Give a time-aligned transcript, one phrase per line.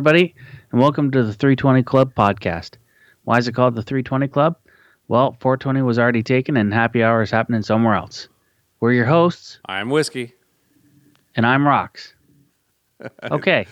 [0.00, 0.34] everybody,
[0.72, 2.76] and welcome to the 320 Club podcast.
[3.24, 4.56] Why is it called the 320 Club?
[5.08, 8.26] Well, 420 was already taken, and happy hour is happening somewhere else.
[8.80, 10.32] We're your hosts, I'm Whisky.
[11.36, 12.14] and I'm Rocks.
[13.30, 13.66] Okay.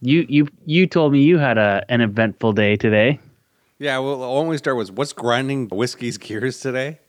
[0.00, 3.18] You you you told me you had a an eventful day today.
[3.80, 7.00] Yeah, well, we start was what's grinding Whisky's gears today?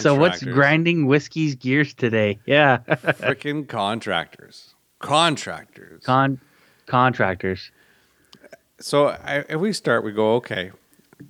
[0.00, 2.38] So what's grinding Whisky's gears today?
[2.46, 2.78] Yeah.
[2.88, 4.74] Freaking contractors.
[5.00, 6.04] Contractors.
[6.04, 6.40] Con
[6.88, 7.70] contractors.
[8.80, 10.72] so I, if we start, we go, okay,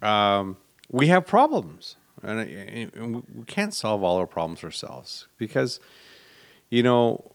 [0.03, 0.57] um,
[0.91, 1.97] we have problems.
[2.23, 5.79] And, and we- we can't solve all our problems ourselves because,
[6.69, 7.33] you know,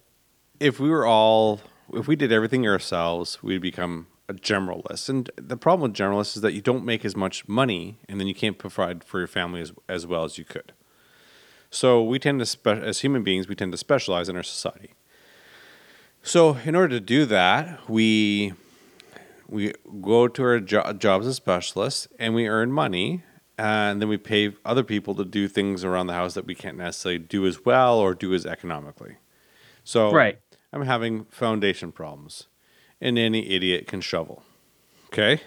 [0.60, 1.62] if we were all,
[1.94, 5.08] if we did everything ourselves, we'd become a generalist.
[5.10, 8.28] And the problem with generalists is that you don't make as much money and then
[8.28, 10.74] you can't provide for your family as, as well as you could.
[11.72, 14.92] So we tend to, spe- as human beings, we tend to specialize in our society.
[16.24, 18.54] So in order to do that, we
[19.48, 23.24] we go to our jo- jobs as specialists and we earn money
[23.58, 26.78] and then we pay other people to do things around the house that we can't
[26.78, 29.18] necessarily do as well or do as economically.
[29.84, 30.40] So Right.
[30.72, 32.48] I'm having foundation problems
[33.00, 34.44] and any idiot can shovel.
[35.08, 35.42] Okay?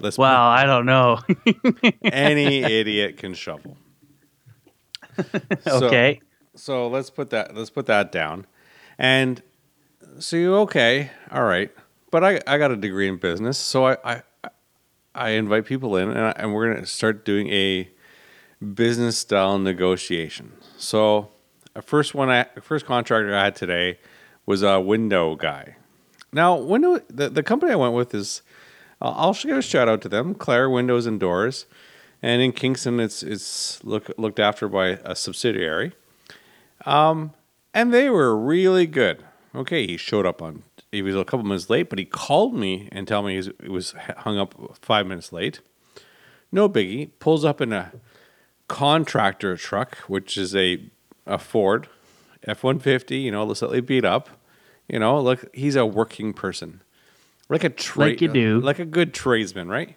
[0.00, 1.20] Let's Well, I don't know.
[2.02, 3.76] any idiot can shovel.
[5.62, 6.20] So- okay.
[6.54, 8.46] so let's put that let's put that down.
[8.98, 9.42] And
[10.18, 11.70] so you okay, all right.
[12.10, 14.50] But I, I got a degree in business, so I I,
[15.14, 17.88] I invite people in and, I, and we're gonna start doing a
[18.74, 20.52] business style negotiation.
[20.76, 21.30] So
[21.74, 23.98] a first one I first contractor I had today
[24.46, 25.76] was a window guy.
[26.32, 28.42] Now window the, the company I went with is
[29.00, 31.66] I'll I'll give a shout out to them, Claire Windows and Doors.
[32.22, 35.92] And in Kingston, it's it's look, looked after by a subsidiary
[36.84, 37.32] Um,
[37.74, 39.22] and they were really good.
[39.56, 40.62] Okay, he showed up on.
[40.92, 43.92] He was a couple minutes late, but he called me and told me he was
[44.18, 45.60] hung up five minutes late.
[46.52, 47.10] No biggie.
[47.18, 47.92] Pulls up in a
[48.68, 50.82] contractor truck, which is a
[51.26, 51.88] a Ford
[52.44, 53.18] F one fifty.
[53.18, 54.28] You know, slightly beat up.
[54.88, 56.82] You know, look, he's a working person,
[57.48, 58.60] like a trade, Like you do.
[58.60, 59.96] like a good tradesman, right?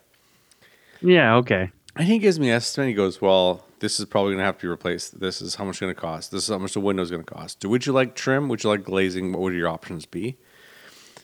[1.01, 1.69] Yeah, okay.
[1.95, 2.87] And he gives me an estimate.
[2.89, 5.19] He goes, "Well, this is probably going to have to be replaced.
[5.19, 6.31] This is how much it's going to cost.
[6.31, 7.63] This is how much the window is going to cost.
[7.63, 8.49] Would you like trim?
[8.49, 9.31] Would you like glazing?
[9.31, 10.37] What would your options be?"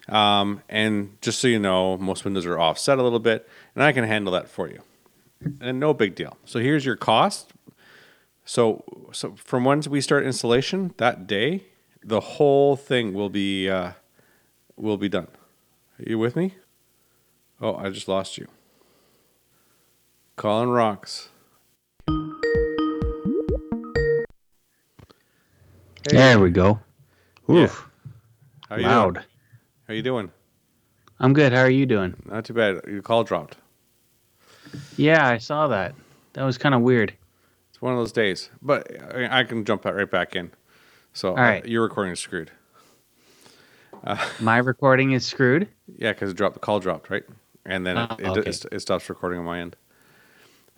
[0.07, 3.91] Um, and just so you know, most windows are offset a little bit, and I
[3.91, 4.81] can handle that for you.
[5.59, 6.37] And no big deal.
[6.45, 7.53] So here's your cost.
[8.45, 11.63] So, so from once we start installation that day,
[12.03, 13.91] the whole thing will be uh,
[14.75, 15.27] will be done.
[15.99, 16.55] Are you with me?
[17.59, 18.47] Oh, I just lost you.
[20.35, 21.29] Colin rocks.
[26.09, 26.79] Hey, There we go.
[27.47, 27.63] Yeah.
[27.63, 27.89] Oof.
[28.69, 29.13] how you Loud.
[29.15, 29.25] Doing?
[29.87, 30.31] How you doing?
[31.19, 31.51] I'm good.
[31.53, 32.15] How are you doing?
[32.25, 32.81] Not too bad.
[32.87, 33.57] Your call dropped.
[34.97, 35.95] Yeah, I saw that.
[36.33, 37.13] That was kind of weird.
[37.69, 40.51] It's one of those days, but I I can jump right back in.
[41.13, 41.63] So All right.
[41.63, 42.51] uh, your recording is screwed.
[44.41, 45.67] My recording is screwed.
[45.97, 46.53] Yeah, because it dropped.
[46.55, 47.23] The call dropped, right?
[47.65, 48.49] And then it, Oh, it, okay.
[48.49, 49.75] it, it stops recording on my end.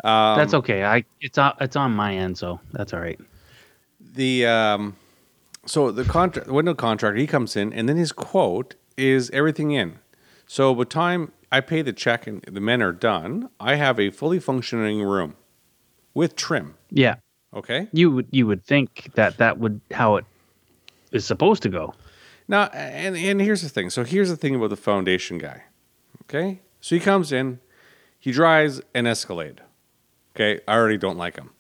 [0.03, 0.83] Um, that's okay.
[0.85, 3.19] I it's on it's on my end, so that's all right.
[4.13, 4.95] the um,
[5.67, 9.99] so the contract window contractor he comes in and then his quote is everything in.
[10.47, 13.99] So by the time I pay the check and the men are done, I have
[13.99, 15.35] a fully functioning room
[16.13, 16.75] with trim.
[16.89, 17.15] Yeah,
[17.53, 17.87] Okay.
[17.91, 20.25] you would you would think that that would how it
[21.11, 21.93] is supposed to go.
[22.47, 23.89] Now, and and here's the thing.
[23.89, 25.63] So here's the thing about the foundation guy.
[26.23, 27.59] Okay, so he comes in,
[28.19, 29.61] he drives an Escalade.
[30.35, 31.51] Okay, I already don't like him.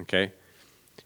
[0.00, 0.32] Okay,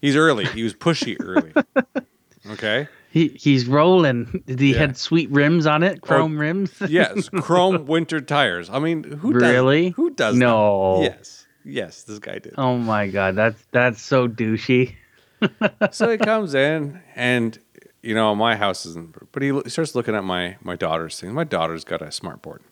[0.00, 0.46] he's early.
[0.46, 1.52] He was pushy early.
[2.50, 2.88] Okay.
[3.10, 4.42] He he's rolling.
[4.46, 4.78] Did he Yeah.
[4.78, 6.00] had sweet rims on it?
[6.02, 6.72] Chrome rims?
[6.88, 8.68] Yes, chrome winter tires.
[8.70, 9.90] I mean, who does Really?
[9.90, 10.36] Who does?
[10.36, 10.96] No.
[10.98, 11.02] That?
[11.18, 12.54] Yes, yes, this guy did.
[12.58, 14.94] Oh my god, that's that's so douchey.
[15.92, 17.58] so he comes in and
[18.02, 21.44] you know my house isn't but he starts looking at my my daughter's thing my
[21.44, 22.62] daughter's got a smart board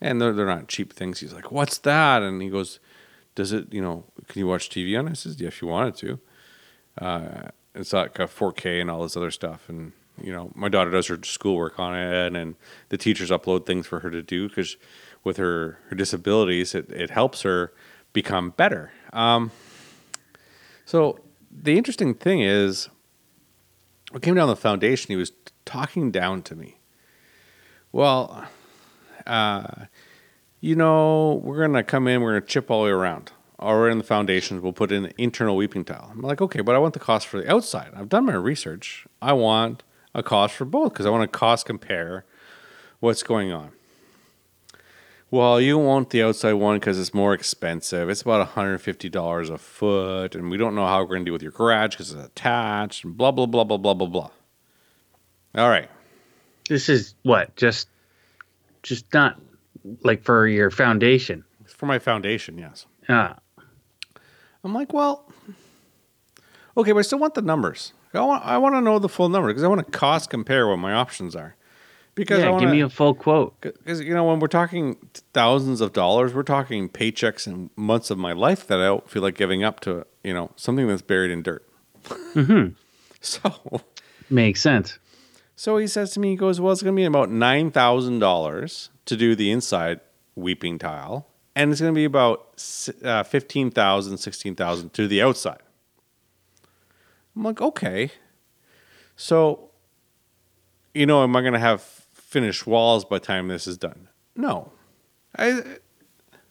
[0.00, 2.78] and they're, they're not cheap things he's like what's that and he goes
[3.34, 5.68] does it you know can you watch tv on it i says yeah if you
[5.68, 6.18] wanted to
[7.04, 10.90] uh, it's like a 4k and all this other stuff and you know my daughter
[10.90, 12.56] does her schoolwork on it and
[12.88, 14.76] the teachers upload things for her to do because
[15.24, 17.72] with her her disabilities it, it helps her
[18.12, 19.50] become better um,
[20.90, 21.20] so
[21.50, 22.88] the interesting thing is,
[24.10, 25.32] what came down the foundation, he was
[25.64, 26.78] talking down to me.
[27.92, 28.46] Well,
[29.26, 29.86] uh,
[30.60, 33.32] you know, we're gonna come in, we're gonna chip all the way around.
[33.60, 36.08] Or in the foundations, we'll put in the internal weeping tile.
[36.10, 37.92] I'm like, okay, but I want the cost for the outside.
[37.94, 39.06] I've done my research.
[39.20, 39.82] I want
[40.14, 42.24] a cost for both because I want to cost compare
[43.00, 43.72] what's going on?
[45.30, 48.10] Well, you want the outside one because it's more expensive.
[48.10, 51.42] It's about $150 a foot, and we don't know how we're going to deal with
[51.42, 54.30] your garage because it's attached, and blah, blah, blah, blah, blah, blah, blah.
[55.54, 55.88] All right.
[56.68, 57.88] This is what just
[58.82, 59.38] just not
[60.02, 61.44] like for your foundation.
[61.64, 62.86] It's for my foundation, yes.
[63.08, 63.36] Ah,
[64.64, 65.24] I'm like, well,
[66.76, 67.92] okay, but I still want the numbers.
[68.12, 70.66] I want, I want to know the full number because I want to cost compare
[70.68, 71.54] what my options are.
[72.16, 73.58] Because I yeah, want give me a full quote.
[73.60, 74.96] because you know when we're talking
[75.32, 79.22] thousands of dollars, we're talking paychecks and months of my life that I don't feel
[79.22, 81.64] like giving up to you know something that's buried in dirt.
[82.34, 82.74] Mhm.
[83.22, 83.82] So
[84.30, 84.98] Makes sense.
[85.54, 88.18] so he says to me, he goes, well, it's going to be about nine thousand
[88.18, 90.00] dollars to do the inside
[90.34, 92.48] weeping tile, and it's going to be about
[93.02, 95.60] uh, fifteen thousand, sixteen thousand to the outside.
[97.36, 98.10] I'm like, okay.
[99.16, 99.70] So,
[100.94, 104.08] you know, am I going to have finished walls by the time this is done?
[104.34, 104.72] No.
[105.36, 105.62] I,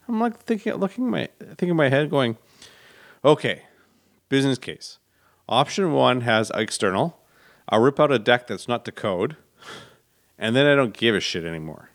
[0.07, 2.37] I'm like thinking, looking my, thinking in my head, going,
[3.25, 3.63] okay,
[4.29, 4.99] business case.
[5.47, 7.19] Option one has external.
[7.67, 9.35] I'll rip out a deck that's not to code,
[10.37, 11.89] and then I don't give a shit anymore.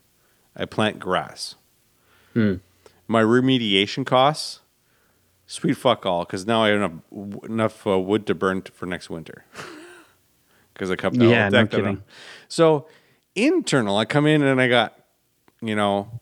[0.57, 1.55] I plant grass.
[2.33, 2.57] Hmm.
[3.07, 4.61] My remediation costs,
[5.47, 8.87] sweet fuck all, because now I have enough, enough uh, wood to burn t- for
[8.87, 9.45] next winter.
[10.73, 12.03] Because I cut the Yeah, whole no kidding.
[12.49, 12.89] So
[13.37, 14.99] internal, I come in and I got,
[15.63, 16.21] you know,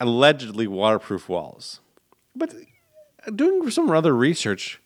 [0.00, 1.78] allegedly waterproof walls.
[2.34, 2.52] But
[3.32, 4.80] doing some other research,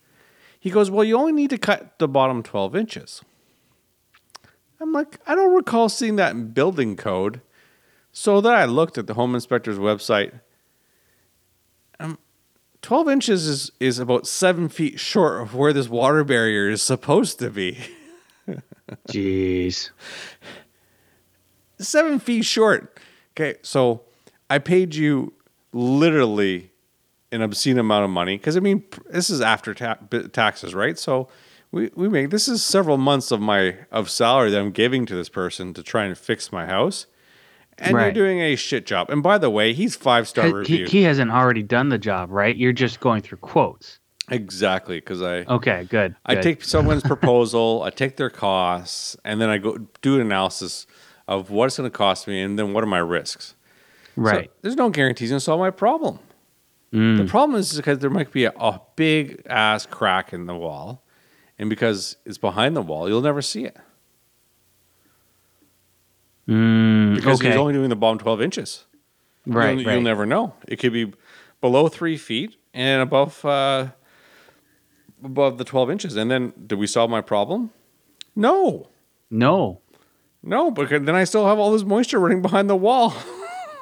[0.61, 3.23] he goes, Well, you only need to cut the bottom 12 inches.
[4.81, 7.41] I'm like, I don't recall seeing that in building code.
[8.13, 10.41] So then I looked at the home inspector's website.
[12.87, 16.83] Um, 12 inches is, is about seven feet short of where this water barrier is
[16.83, 17.79] supposed to be.
[19.09, 19.91] Jeez.
[21.79, 22.99] seven feet short.
[23.33, 24.03] Okay, so
[24.49, 25.33] I paid you
[25.73, 26.71] literally
[27.33, 29.99] an obscene amount of money because I mean this is after ta-
[30.33, 30.99] taxes, right?
[30.99, 31.29] So
[31.73, 35.15] we we make this is several months of my of salary that I'm giving to
[35.15, 37.07] this person to try and fix my house,
[37.79, 39.11] and you're doing a shit job.
[39.11, 42.31] And by the way, he's five star He, review he hasn't already done the job,
[42.31, 42.57] right?
[42.57, 43.99] You're just going through quotes.
[44.31, 46.17] exactly because I Okay, good.
[46.25, 46.43] I good.
[46.43, 50.87] take someone's proposal, I take their costs, and then I go do an analysis
[51.29, 53.55] of what it's going to cost me, and then what are my risks.
[54.15, 54.51] So right.
[54.63, 56.21] there's no guarantees going to solve my problem.
[56.93, 57.19] Mm.
[57.19, 61.03] The problem is because there might be a, a big ass crack in the wall,
[61.59, 63.77] and because it's behind the wall, you'll never see it
[66.49, 67.49] Mm, because okay.
[67.49, 68.85] he's only doing the bottom 12 inches.
[69.47, 69.77] right.
[69.77, 69.95] you'll, right.
[69.95, 70.55] you'll never know.
[70.69, 71.13] It could be
[71.61, 73.89] below three feet and above uh,
[75.25, 76.17] above the 12 inches.
[76.17, 77.71] And then, did we solve my problem?
[78.35, 78.89] No,
[79.31, 79.81] no.
[80.43, 80.71] no.
[80.71, 83.15] Because then I still have all this moisture running behind the wall.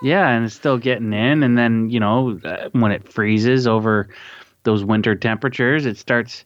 [0.05, 4.11] Yeah, and it's still getting in, and then you know uh, when it freezes over
[4.65, 6.45] those winter temperatures, it starts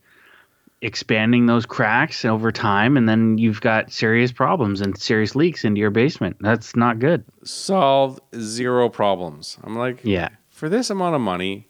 [0.80, 5.80] expanding those cracks over time, and then you've got serious problems and serious leaks into
[5.80, 6.36] your basement.
[6.40, 7.24] That's not good.
[7.44, 9.58] Solved zero problems.
[9.64, 10.28] I'm like, Yeah.
[10.50, 11.66] for this amount of money,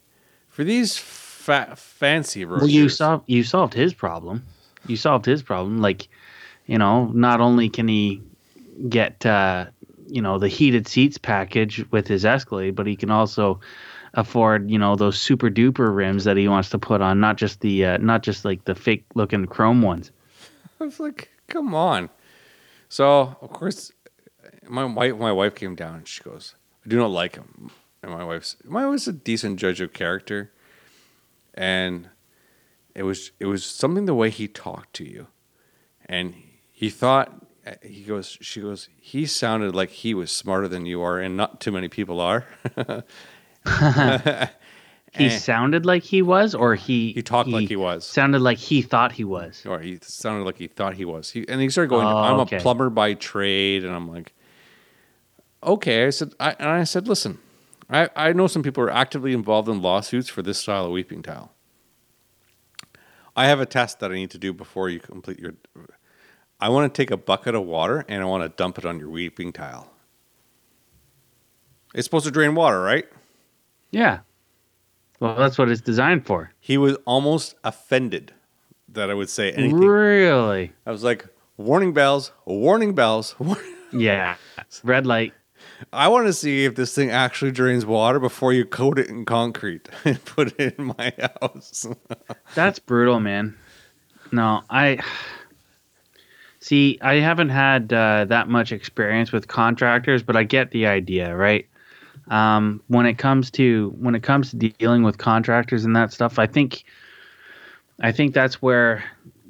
[0.49, 2.63] for these fa- fancy roasters.
[2.69, 4.45] Well, you solved you solved his problem.
[4.87, 5.79] You solved his problem.
[5.79, 6.09] Like,
[6.67, 8.21] you know, not only can he
[8.89, 9.67] get uh,
[10.07, 13.61] you know the heated seats package with his Escalade, but he can also
[14.19, 17.61] afford you know those super duper rims that he wants to put on, not just
[17.61, 20.11] the uh, not just like the fake looking chrome ones.
[20.81, 22.11] I was like, come on.
[22.89, 23.93] So of course,
[24.69, 27.71] my wife my wife came down and she goes, I do not like him.
[28.03, 30.53] And my wife's my wife's a decent judge of character,
[31.55, 32.09] and
[32.95, 35.29] it was it was something the way he talked to you,
[36.07, 36.35] and
[36.73, 37.47] he thought
[37.83, 41.61] he goes she goes he sounded like he was smarter than you are, and not
[41.61, 42.45] too many people are.
[45.17, 45.29] He Eh.
[45.31, 48.05] sounded like he was, or he He talked like he was.
[48.07, 49.65] Sounded like he thought he was.
[49.67, 51.31] or he sounded like he thought he was.
[51.31, 52.59] He and he started going, Oh, "I'm okay.
[52.59, 54.35] a plumber by trade," and I'm like,
[55.65, 57.39] "Okay." I said, I, and I said, "Listen,
[57.89, 61.23] I I know some people are actively involved in lawsuits for this style of weeping
[61.23, 61.53] tile.
[63.35, 65.55] I have a test that I need to do before you complete your.
[66.61, 68.99] I want to take a bucket of water and I want to dump it on
[68.99, 69.91] your weeping tile.
[71.95, 73.07] It's supposed to drain water, right?"
[73.91, 74.21] Yeah.
[75.21, 76.53] Well, that's what it's designed for.
[76.61, 78.33] He was almost offended
[78.89, 79.79] that I would say anything.
[79.79, 80.73] Really?
[80.87, 81.27] I was like,
[81.57, 82.33] "Warning bells!
[82.45, 83.35] Warning bells!"
[83.91, 84.37] Yeah.
[84.83, 85.33] Red light.
[85.93, 89.25] I want to see if this thing actually drains water before you coat it in
[89.25, 91.87] concrete and put it in my house.
[92.55, 93.57] That's brutal, man.
[94.33, 94.99] No, I.
[96.61, 101.35] See, I haven't had uh, that much experience with contractors, but I get the idea,
[101.35, 101.67] right?
[102.31, 106.39] Um, when it comes to when it comes to dealing with contractors and that stuff,
[106.39, 106.85] I think
[108.01, 109.05] I think that's where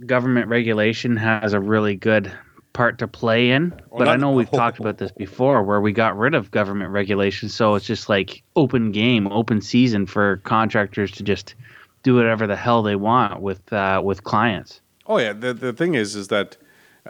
[0.07, 2.33] government regulation has a really good
[2.73, 3.71] part to play in.
[3.71, 6.91] Well, but I know we've talked about this before, where we got rid of government
[6.91, 11.55] regulation, so it's just like open game, open season for contractors to just
[12.03, 14.81] do whatever the hell they want with uh, with clients.
[15.07, 16.57] Oh yeah, the the thing is, is that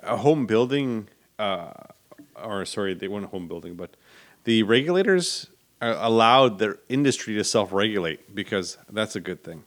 [0.03, 1.09] a home building,
[1.39, 1.73] uh,
[2.43, 3.97] or sorry, they weren't home building, but
[4.45, 9.65] the regulators allowed their industry to self-regulate because that's a good thing.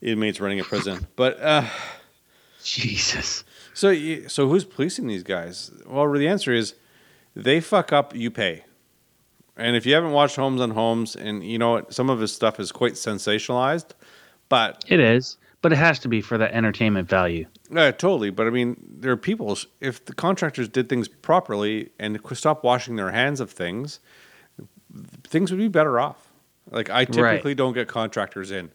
[0.00, 1.64] Inmates running a prison, but uh,
[2.62, 3.44] Jesus.
[3.74, 5.70] so you- so who's policing these guys?
[5.86, 6.74] Well, the answer is
[7.34, 8.64] they fuck up, you pay.
[9.56, 12.32] And if you haven't watched Holmes on Homes, and you know what, some of his
[12.32, 13.90] stuff is quite sensationalized,
[14.48, 17.46] but It is, but it has to be for the entertainment value.
[17.70, 18.30] Yeah, totally.
[18.30, 19.56] But I mean, there are people.
[19.80, 24.00] If the contractors did things properly and could stop washing their hands of things,
[25.24, 26.16] things would be better off.
[26.70, 28.70] Like I typically don't get contractors in,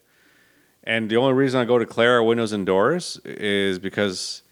[0.83, 4.43] and the only reason I go to Clara Windows and Doors is because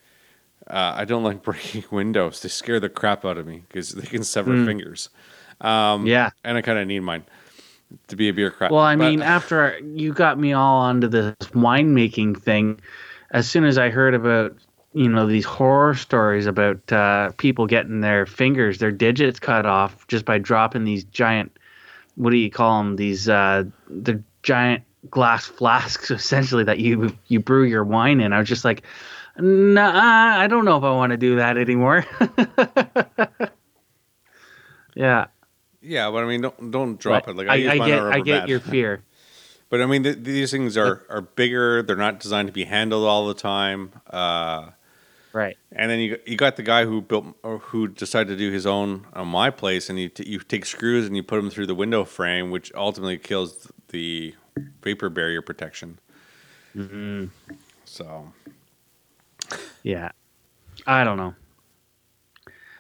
[0.67, 2.41] uh, I don't like breaking windows.
[2.41, 5.09] They scare the crap out of me because they can sever fingers.
[5.61, 6.31] Um, yeah.
[6.43, 7.23] and I kind of need mine
[8.07, 8.71] to be a bureaucrat.
[8.71, 12.79] Well, I But- mean, after you got me all onto this winemaking thing,
[13.31, 14.53] as soon as I heard about
[14.95, 20.07] you know these horror stories about uh, people getting their fingers, their digits cut off
[20.07, 21.55] just by dropping these giant,
[22.15, 22.95] what do you call them?
[22.95, 28.31] These uh, the giant glass flasks, essentially that you you brew your wine in.
[28.31, 28.83] I was just like,
[29.37, 32.05] nah, I don't know if I want to do that anymore.
[34.95, 35.25] yeah,
[35.81, 37.37] yeah, but I mean, don't don't drop but it.
[37.37, 38.49] Like I, I, use I get I get mat.
[38.49, 39.03] your fear.
[39.69, 41.81] But I mean, th- these things are, are bigger.
[41.81, 43.91] They're not designed to be handled all the time.
[44.09, 44.69] Uh,
[45.35, 45.57] Right.
[45.73, 48.65] and then you you got the guy who built or who decided to do his
[48.65, 51.67] own on my place, and you t- you take screws and you put them through
[51.67, 54.33] the window frame, which ultimately kills the
[54.81, 55.99] vapor barrier protection.
[56.73, 57.25] Mm-hmm.
[57.83, 58.31] So
[59.83, 60.11] Yeah,
[60.87, 61.35] I don't know.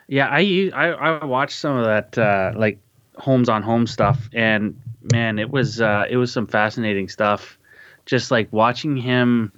[0.07, 2.79] Yeah, I I, I watched some of that uh, like
[3.17, 4.79] Holmes on Homes stuff, and
[5.11, 7.57] man, it was uh, it was some fascinating stuff.
[8.05, 9.51] Just like watching him,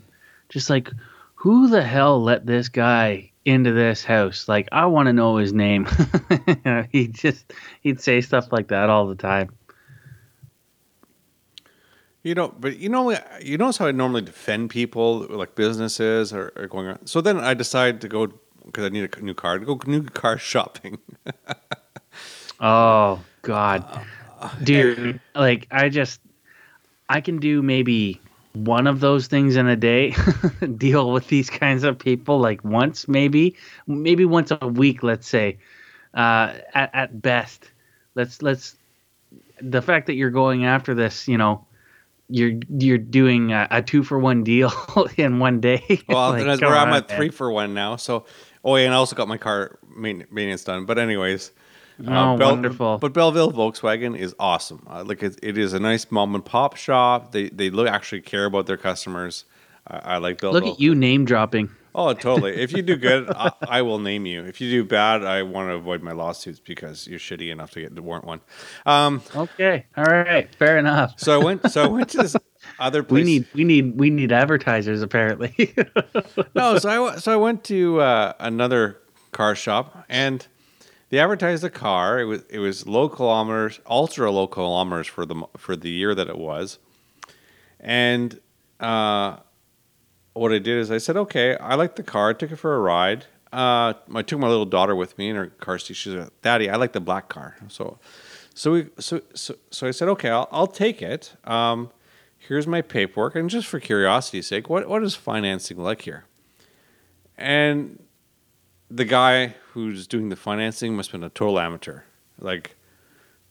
[0.50, 0.90] just like
[1.38, 4.48] who the hell let this guy into this house?
[4.48, 5.88] Like I want to know his name.
[6.92, 9.50] he just he'd say stuff like that all the time.
[12.24, 16.52] you know, but you know, you notice how I normally defend people like businesses are,
[16.56, 17.06] are going on.
[17.06, 18.28] So then I decide to go
[18.66, 20.98] because I need a new car to go new car shopping.
[22.60, 23.86] Oh God,
[24.42, 25.22] uh, dude!
[25.36, 26.20] Like I just,
[27.08, 28.20] I can do maybe
[28.66, 30.16] one of those things in a day.
[30.78, 33.56] deal with these kinds of people like once, maybe,
[33.88, 35.04] maybe once a week.
[35.04, 35.58] Let's say,
[36.14, 37.72] uh, at at best.
[38.16, 38.76] Let's let's.
[39.62, 41.66] The fact that you're going after this, you know,
[42.30, 44.72] you're you're doing a, a two for one deal
[45.18, 45.84] in one day.
[46.08, 47.18] Well, Like, and that's come I'm on, at man.
[47.18, 47.96] three for one now.
[47.96, 48.26] So,
[48.64, 50.86] oh yeah, and I also got my car maintenance done.
[50.86, 51.52] But anyways,
[52.06, 52.98] Oh, wonderful.
[53.00, 54.86] But Belleville Volkswagen is awesome.
[54.90, 57.32] Uh, like it, it is a nice mom and pop shop.
[57.32, 59.46] They they look actually care about their customers.
[59.88, 60.62] I, I like Belleville.
[60.68, 61.70] Look at you name dropping.
[61.96, 62.56] Oh, totally.
[62.56, 64.44] If you do good, I, I will name you.
[64.44, 67.82] If you do bad, I want to avoid my lawsuits because you're shitty enough to
[67.82, 68.42] get to warrant one.
[68.86, 71.16] Um, Okay, all right, fair enough.
[71.18, 71.72] so I went.
[71.72, 72.36] So I went to this
[72.80, 73.24] other place.
[73.26, 75.74] We need we need we need advertisers apparently.
[76.56, 79.00] no, so I so I went to uh, another
[79.32, 80.46] car shop and
[81.10, 82.20] they advertised a car.
[82.20, 86.28] It was it was low kilometers, ultra low kilometers for the for the year that
[86.28, 86.80] it was,
[87.80, 88.40] and
[88.80, 89.38] uh,
[90.34, 92.30] what I did is I said, okay, I like the car.
[92.30, 93.26] I took it for a ride.
[93.52, 95.96] Uh, I took my little daughter with me in her car seat.
[95.96, 97.56] She's like, Daddy, I like the black car.
[97.70, 97.98] So,
[98.54, 101.34] so we so so so I said, okay, I'll I'll take it.
[101.46, 101.92] Um,
[102.38, 106.26] here's my paperwork, and just for curiosity's sake, what what is financing like here?
[107.38, 108.04] And
[108.90, 112.02] the guy who's doing the financing must have been a total amateur,
[112.40, 112.76] like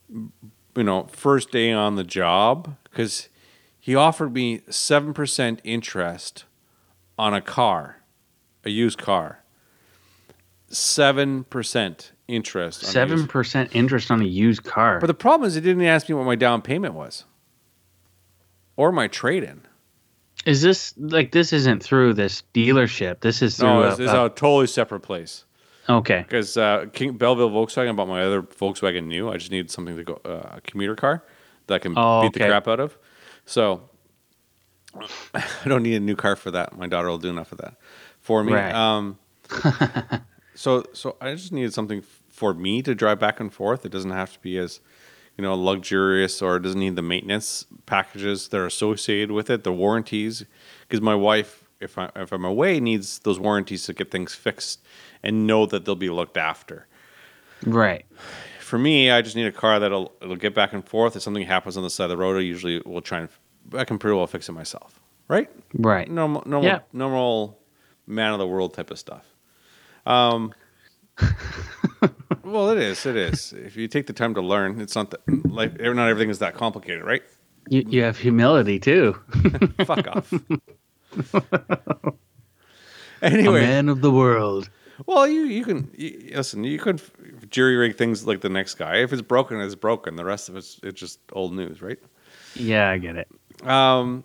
[0.09, 3.29] you know, first day on the job, because
[3.79, 6.45] he offered me seven percent interest
[7.17, 8.01] on a car,
[8.63, 9.43] a used car.
[10.69, 12.83] Seven percent interest.
[12.83, 14.99] on a Seven used- percent interest on a used car.
[14.99, 17.23] But the problem is, he didn't ask me what my down payment was,
[18.75, 19.61] or my trade in.
[20.45, 23.19] Is this like this isn't through this dealership?
[23.21, 25.45] This is through No, a, it's, it's a- a totally separate place.
[25.89, 26.19] okay.
[26.21, 29.29] Because uh, King Belleville Volkswagen bought my other Volkswagen new.
[29.29, 31.23] I just needed something to go uh, a commuter car
[31.67, 32.97] that I can Oh, beat the crap out of.
[33.45, 33.89] So
[35.33, 36.77] I don't need a new car for that.
[36.77, 37.75] My daughter will do enough of that
[38.19, 38.53] for me.
[38.53, 38.73] Right.
[38.73, 39.17] Um,
[40.55, 43.85] so so I just needed something for me to drive back and forth.
[43.85, 44.79] It doesn't have to be as
[45.37, 49.71] you know luxurious or doesn't need the maintenance packages that are associated with it, the
[49.71, 50.45] warranties.
[50.81, 54.81] Because my wife, if I if I'm away, needs those warranties to get things fixed
[55.23, 56.87] and know that they'll be looked after.
[57.65, 58.05] Right.
[58.59, 61.15] For me, I just need a car that'll it'll get back and forth.
[61.15, 63.29] If something happens on the side of the road, I usually will try and
[63.73, 64.99] I can pretty well fix it myself.
[65.29, 65.49] Right?
[65.73, 66.09] Right.
[66.09, 66.79] normal, normal, Yeah.
[66.93, 67.59] normal
[68.05, 69.25] man of the world type of stuff.
[70.05, 70.53] Um,
[72.43, 73.05] well, it is.
[73.05, 73.53] It is.
[73.53, 76.55] If you take the time to learn, it's not that like not everything is that
[76.55, 77.23] complicated, right?
[77.69, 79.19] You, you have humility too.
[79.85, 80.33] Fuck off.
[83.21, 84.69] A anyway, man of the world.
[85.05, 86.63] well, you you can you, listen.
[86.63, 87.01] You could
[87.49, 88.97] jury rig things like the next guy.
[88.97, 90.15] If it's broken, it's broken.
[90.15, 91.97] The rest of it's it's just old news, right?
[92.55, 93.27] Yeah, I get it.
[93.67, 94.23] Um,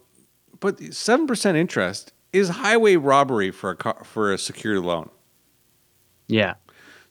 [0.61, 5.09] but seven percent interest is highway robbery for a car, for a secured loan.
[6.29, 6.55] Yeah.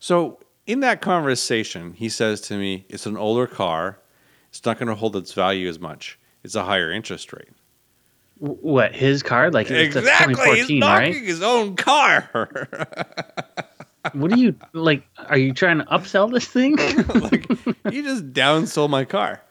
[0.01, 4.00] So in that conversation, he says to me, "It's an older car.
[4.50, 6.20] It's not going to hold its value as much.
[6.43, 7.50] It's a higher interest rate."
[8.39, 9.51] What his car?
[9.51, 11.15] Like it's a 2014, right?
[11.15, 12.27] his own car.
[14.13, 15.03] What are you like?
[15.17, 16.75] Are you trying to upsell this thing?
[17.22, 17.48] like
[17.93, 19.43] he just downsold my car.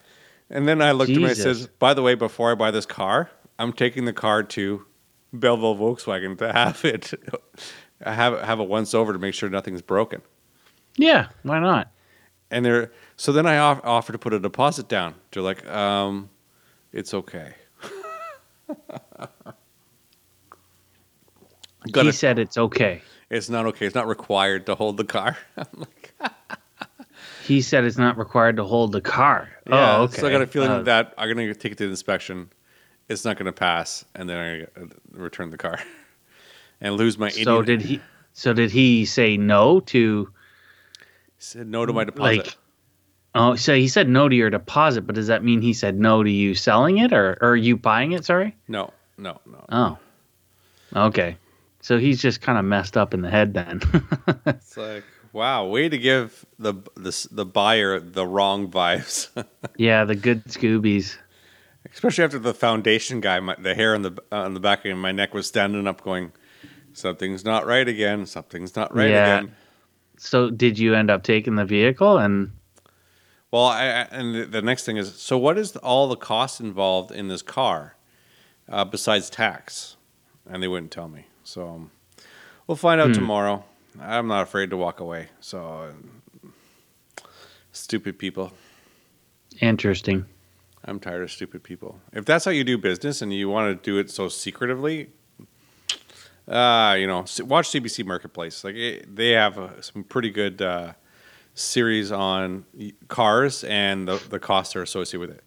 [0.51, 2.73] And then I looked at him and I says, "By the way, before I buy
[2.73, 3.31] this car,
[3.61, 4.85] I'm taking the car to
[5.33, 7.13] Belleville Volkswagen to have it
[8.01, 10.23] have have it once over to make sure nothing's broken."
[10.97, 11.91] Yeah, why not?
[12.51, 15.15] And they're so then I off, offered to put a deposit down.
[15.33, 16.31] They're like, um,
[16.93, 17.55] "It's okay."
[21.93, 23.03] Got he said it's okay.
[23.31, 23.87] It's not okay.
[23.87, 25.37] It's not required to hold the car.
[25.57, 26.13] I'm like,
[27.47, 29.49] He said it's not required to hold the car.
[29.67, 29.97] yeah.
[29.99, 30.21] oh, okay.
[30.21, 32.51] So I got a feeling Uh, that I'm gonna take it to the inspection.
[33.09, 35.81] It's not gonna pass, and then I'm return the car
[36.81, 37.29] and lose my.
[37.31, 38.01] so idiot- did he?
[38.33, 40.29] So did he say no to
[41.41, 42.37] said no to my deposit.
[42.39, 42.57] like?
[43.35, 46.23] Oh, so he said no to your deposit, but does that mean he said no
[46.23, 48.25] to you selling it or or you buying it?
[48.25, 48.57] Sorry.
[48.69, 49.65] no, no, no.
[49.71, 49.99] Oh.
[50.95, 51.37] Okay.
[51.81, 53.81] So he's just kind of messed up in the head then.
[54.47, 59.29] It's like wow, way to give the the the buyer the wrong vibes.
[59.77, 61.17] yeah, the good Scoobies.
[61.93, 65.13] Especially after the foundation guy, my, the hair on the on the back of my
[65.13, 66.33] neck was standing up, going,
[66.93, 68.27] "Something's not right again.
[68.27, 69.39] Something's not right Yeah.
[69.39, 69.55] again."
[70.23, 72.53] So did you end up taking the vehicle and
[73.51, 77.11] Well, I, and the, the next thing is, so what is all the cost involved
[77.11, 77.97] in this car
[78.69, 79.97] uh, besides tax?
[80.47, 81.25] And they wouldn't tell me.
[81.43, 81.91] So um,
[82.67, 83.15] we'll find out Hmm.
[83.15, 83.65] tomorrow.
[84.01, 85.29] I'm not afraid to walk away.
[85.41, 85.91] So
[86.45, 86.49] uh,
[87.73, 88.53] stupid people.
[89.61, 90.27] interesting?
[90.85, 91.99] I'm tired of stupid people.
[92.13, 95.11] If that's how you do business and you want to do it so secretively,
[96.51, 98.65] uh, you know, watch CBC Marketplace.
[98.65, 100.93] Like it, they have uh, some pretty good uh,
[101.55, 102.65] series on
[103.09, 105.45] cars and the, the costs are associated with it.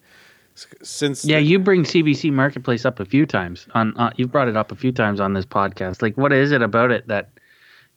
[0.82, 3.96] Since Yeah, you bring CBC Marketplace up a few times on.
[3.96, 6.00] Uh, you've brought it up a few times on this podcast.
[6.00, 7.30] Like, what is it about it that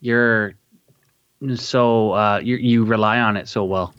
[0.02, 0.56] you're
[1.54, 3.94] so uh, you you rely on it so well?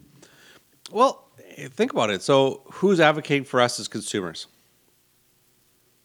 [0.90, 1.29] well,
[1.71, 2.21] think about it.
[2.21, 4.49] So who's advocating for us as consumers?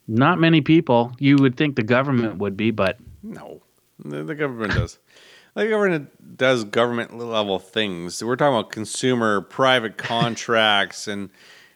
[0.07, 1.13] Not many people.
[1.19, 3.61] You would think the government would be, but No,
[4.03, 4.99] the, government does.
[5.55, 8.23] The government does government level things.
[8.23, 11.29] We're talking about consumer private contracts and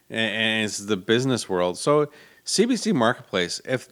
[0.09, 1.77] and it's the business world.
[1.77, 2.09] So
[2.45, 3.89] CBC Marketplace, if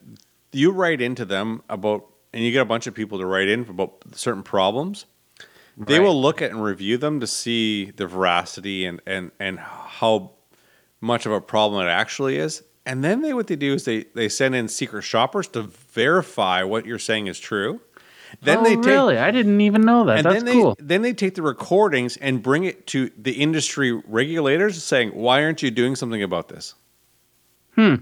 [0.51, 3.61] you write into them about and you get a bunch of people to write in
[3.61, 5.05] about certain problems,
[5.77, 10.31] they will look at and review them to see the veracity and and and how
[11.01, 12.63] much of a problem it actually is.
[12.85, 16.63] And then they what they do is they they send in secret shoppers to verify
[16.63, 17.81] what you're saying is true.
[18.41, 19.17] Then oh, they take really?
[19.17, 20.17] I didn't even know that.
[20.17, 20.75] and That's then they cool.
[20.79, 25.63] then they take the recordings and bring it to the industry regulators saying, "Why aren't
[25.63, 26.75] you doing something about this?"
[27.75, 27.95] Hmm.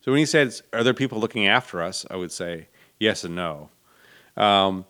[0.00, 3.34] So when he says, "Are there people looking after us?" I would say yes and
[3.34, 3.70] no.
[4.36, 4.84] Um,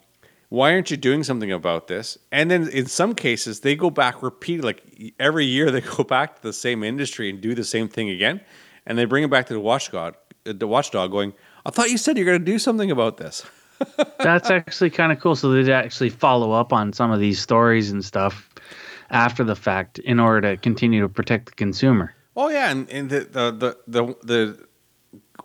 [0.49, 2.17] why aren't you doing something about this?
[2.31, 6.37] And then in some cases, they go back repeat like every year they go back
[6.37, 8.41] to the same industry and do the same thing again,
[8.87, 11.33] and they bring it back to the watchdog, the watchdog, going,
[11.65, 13.45] "I thought you said you're going to do something about this."
[14.19, 15.35] That's actually kind of cool.
[15.35, 18.49] So they actually follow up on some of these stories and stuff
[19.11, 22.15] after the fact in order to continue to protect the consumer.
[22.35, 24.67] Oh yeah, and, and the, the the the the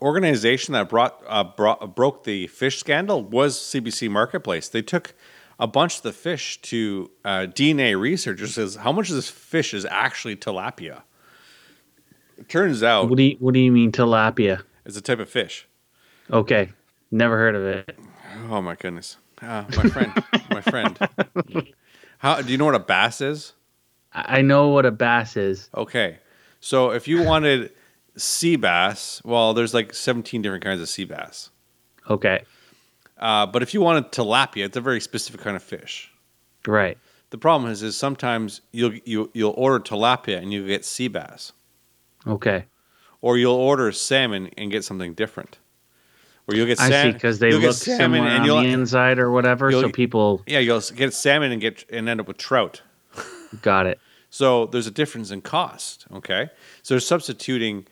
[0.00, 4.68] organization that brought, uh, brought broke the fish scandal was CBC Marketplace.
[4.68, 5.14] They took
[5.58, 8.54] a bunch of the fish to uh, DNA researchers.
[8.54, 11.02] Says how much of this fish is actually tilapia.
[12.48, 14.62] Turns out What do you What do you mean tilapia?
[14.84, 15.66] it's a type of fish.
[16.30, 16.70] Okay,
[17.10, 17.98] never heard of it.
[18.50, 19.16] Oh my goodness!
[19.40, 20.12] Uh, my friend,
[20.50, 20.98] my friend.
[22.18, 23.52] How do you know what a bass is?
[24.12, 25.68] I I know what a bass is.
[25.74, 26.18] Okay,
[26.60, 27.70] so if you wanted
[28.16, 31.50] sea bass, well, there's like 17 different kinds of sea bass.
[32.08, 32.44] Okay.
[33.18, 36.10] Uh, but if you wanted tilapia, it's a very specific kind of fish.
[36.66, 36.98] Right.
[37.30, 41.52] The problem is, is sometimes you'll you, you'll order tilapia and you get sea bass,
[42.26, 42.64] Okay.
[43.20, 45.58] or you'll order salmon and get something different.
[46.48, 49.30] Or you'll get I see salmon because they look salmon and you'll the inside or
[49.30, 49.70] whatever.
[49.70, 52.82] So people yeah you'll get salmon and get and end up with trout.
[53.62, 53.98] got it.
[54.28, 56.06] So there's a difference in cost.
[56.12, 56.50] Okay,
[56.82, 57.86] so they're substituting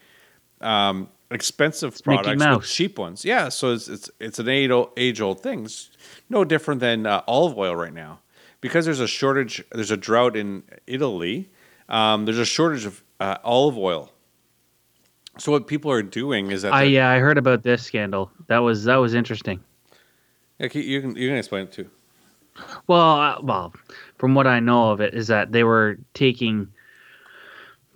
[0.60, 3.24] um, expensive Mickey products with cheap ones.
[3.24, 5.64] Yeah, so it's it's, it's an age old, age old thing.
[5.64, 5.90] It's
[6.28, 8.20] no different than uh, olive oil right now,
[8.60, 9.62] because there's a shortage.
[9.70, 11.50] There's a drought in Italy.
[11.88, 14.10] Um, there's a shortage of uh, olive oil.
[15.38, 18.30] So what people are doing is that I yeah, I heard about this scandal.
[18.48, 19.60] That was that was interesting.
[20.58, 21.88] Yeah, you can you can explain it too.
[22.86, 23.72] Well, uh, well,
[24.18, 26.68] from what I know of it is that they were taking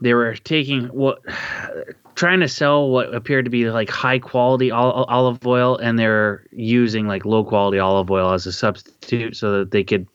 [0.00, 1.20] they were taking what
[2.14, 7.08] trying to sell what appeared to be like high quality olive oil and they're using
[7.08, 10.06] like low quality olive oil as a substitute so that they could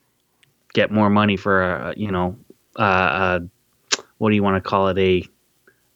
[0.73, 2.37] get more money for a you know
[2.77, 3.39] uh, uh
[4.19, 5.27] what do you want to call it a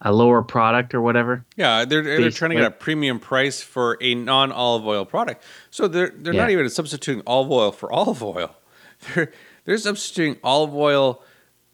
[0.05, 3.97] a lower product or whatever Yeah, they're they're trying to get a premium price for
[4.01, 5.43] a non olive oil product.
[5.71, 8.55] So they're they're not even substituting olive oil for olive oil.
[9.15, 9.31] They're
[9.65, 11.23] they're substituting olive oil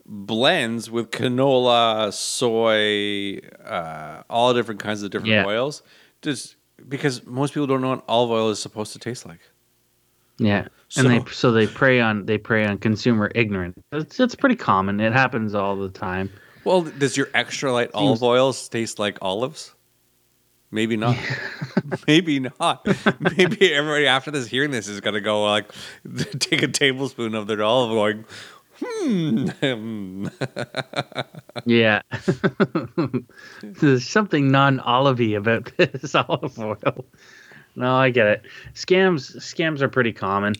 [0.05, 5.45] blends with canola, soy, uh, all different kinds of different Yeah.
[5.45, 5.83] oils.
[6.21, 6.55] Just
[6.87, 9.39] because most people don't know what olive oil is supposed to taste like.
[10.37, 13.77] Yeah, So- and they so they prey on they prey on consumer ignorance.
[13.91, 14.99] It's it's pretty common.
[14.99, 16.29] It happens all the time.
[16.63, 19.73] Well, does your extra light olive oils taste like olives?
[20.71, 21.17] Maybe not.
[22.07, 22.85] Maybe not.
[23.19, 25.71] Maybe everybody after this hearing this is gonna go like
[26.39, 28.13] take a tablespoon of their olive oil.
[28.13, 28.25] Going,
[29.61, 30.27] hmm.
[31.65, 32.01] Yeah,
[33.63, 37.05] there's something non-olivey about this olive oil.
[37.75, 38.43] No, I get it.
[38.75, 40.53] Scams scams are pretty common.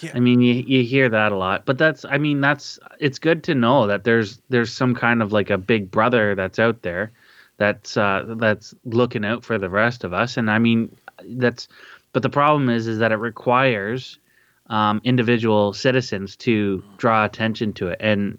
[0.00, 0.12] Yeah.
[0.14, 3.44] I mean, you you hear that a lot, but that's I mean that's it's good
[3.44, 7.12] to know that there's there's some kind of like a big brother that's out there
[7.56, 11.68] that's uh, that's looking out for the rest of us, and I mean that's
[12.12, 14.18] but the problem is is that it requires
[14.68, 18.38] um, individual citizens to draw attention to it, and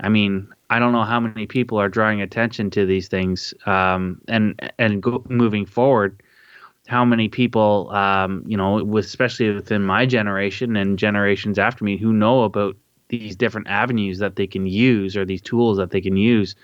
[0.00, 4.20] I mean I don't know how many people are drawing attention to these things, um,
[4.28, 6.22] and and go, moving forward
[6.90, 12.12] how many people, um, you know, especially within my generation and generations after me, who
[12.12, 12.76] know about
[13.06, 16.56] these different avenues that they can use or these tools that they can use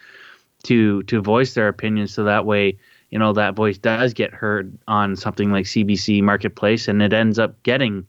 [0.64, 2.76] to to voice their opinions, so that way,
[3.10, 7.38] you know, that voice does get heard on something like CBC Marketplace, and it ends
[7.38, 8.04] up getting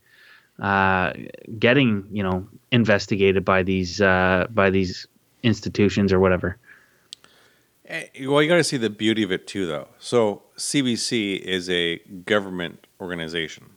[0.58, 1.12] uh,
[1.56, 5.06] getting you know investigated by these uh, by these
[5.44, 6.58] institutions or whatever.
[7.88, 9.88] Eh, Well, you got to see the beauty of it too, though.
[9.98, 13.70] So CBC is a government organization.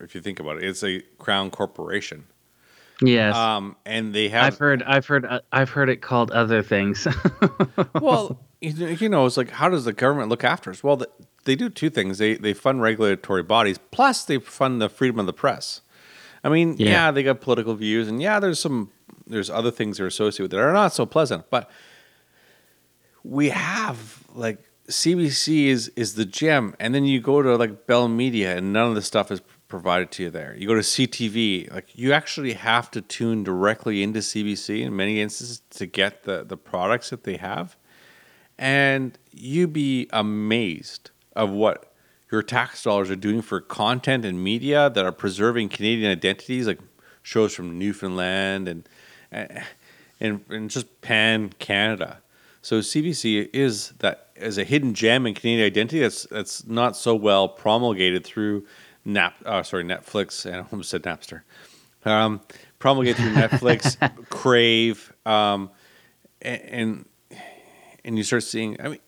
[0.00, 2.24] If you think about it, it's a crown corporation,
[3.02, 3.36] Yes.
[3.36, 7.06] um, and they have I've heard, I've heard, uh, I've heard it called other things.
[8.00, 10.82] well, you know- it's like how does the government look after us?
[10.82, 11.08] Well, the,
[11.44, 12.16] they do two things.
[12.18, 15.82] They they fund regulatory bodies, plus they fund the freedom of the press.
[16.42, 17.10] I mean, yeah, Yeah.
[17.10, 18.90] they got political views, and yeah, there's some
[19.26, 21.44] there's other things that are associated with it that are not so pleasant.
[21.50, 21.70] But
[23.24, 28.08] we have like CBC is is the gem, and then you go to like Bell
[28.08, 30.54] Media, and none of the stuff is provided to you there.
[30.56, 35.20] You go to CTV, like you actually have to tune directly into CBC in many
[35.20, 37.76] instances to get the the products that they have,
[38.58, 41.92] and you'd be amazed of what
[42.30, 46.80] your tax dollars are doing for content and media that are preserving Canadian identities, like
[47.22, 48.88] shows from Newfoundland and
[49.30, 52.20] and, and just pan Canada.
[52.62, 57.14] So CBC is that is a hidden gem in Canadian identity that's that's not so
[57.14, 58.66] well promulgated through
[59.04, 59.34] Nap.
[59.44, 60.44] Uh, sorry, Netflix.
[60.44, 61.42] And I almost said Napster.
[62.04, 62.40] Um,
[62.78, 63.96] promulgated through Netflix,
[64.30, 65.70] Crave, um,
[66.40, 67.04] and,
[68.04, 68.80] and you start seeing.
[68.80, 68.98] I mean,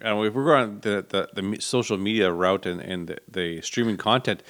[0.00, 3.18] I don't know, if we're going the, the, the social media route and, and the,
[3.28, 4.42] the streaming content,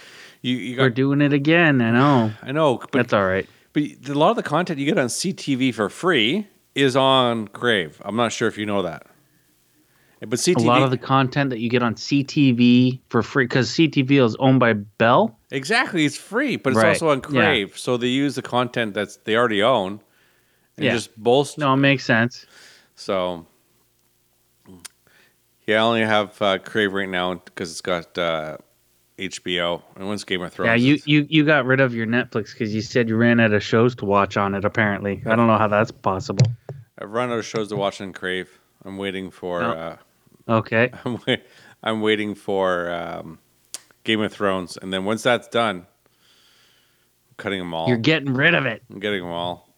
[0.43, 1.81] you, you We're doing it again.
[1.81, 2.33] I know.
[2.43, 3.49] I know, but That's all right.
[3.73, 8.01] but a lot of the content you get on CTV for free is on Crave.
[8.05, 9.07] I'm not sure if you know that.
[10.21, 13.71] But CTV, A lot of the content that you get on CTV for free because
[13.71, 15.39] CTV is owned by Bell.
[15.53, 17.23] exactly, it's free, but it's Right, also on yeah.
[17.23, 17.79] Crave.
[17.79, 20.01] So they use the content that's they already own
[20.77, 20.93] and Yeah.
[20.93, 21.61] just bolster.
[21.61, 22.47] No, it makes sense.
[22.97, 23.47] So
[25.67, 28.57] yeah, I only have uh, Crave right now because it's got uh,
[29.19, 30.69] HBO and once Game of Thrones.
[30.69, 33.53] Yeah, you, you you got rid of your Netflix because you said you ran out
[33.53, 34.65] of shows to watch on it.
[34.65, 36.47] Apparently, I don't know how that's possible.
[37.01, 38.59] I've run out of shows to watch on Crave.
[38.85, 39.63] I'm waiting for.
[39.63, 39.71] Oh.
[39.73, 39.97] Uh,
[40.51, 41.43] Okay, I'm, wait,
[41.83, 43.39] I'm waiting for um,
[44.05, 47.87] Game of Thrones, and then once that's done, I'm cutting them all.
[47.87, 48.83] you're getting rid of it.
[48.91, 49.69] I'm getting them all.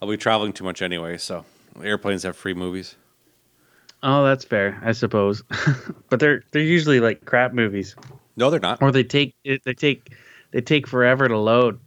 [0.00, 1.44] I'll be traveling too much anyway, so
[1.82, 2.96] airplanes have free movies.
[4.02, 5.42] Oh, that's fair, I suppose.
[6.08, 7.94] but they're they're usually like crap movies,
[8.36, 8.80] No, they're not.
[8.80, 10.14] or they take they take
[10.52, 11.78] they take forever to load.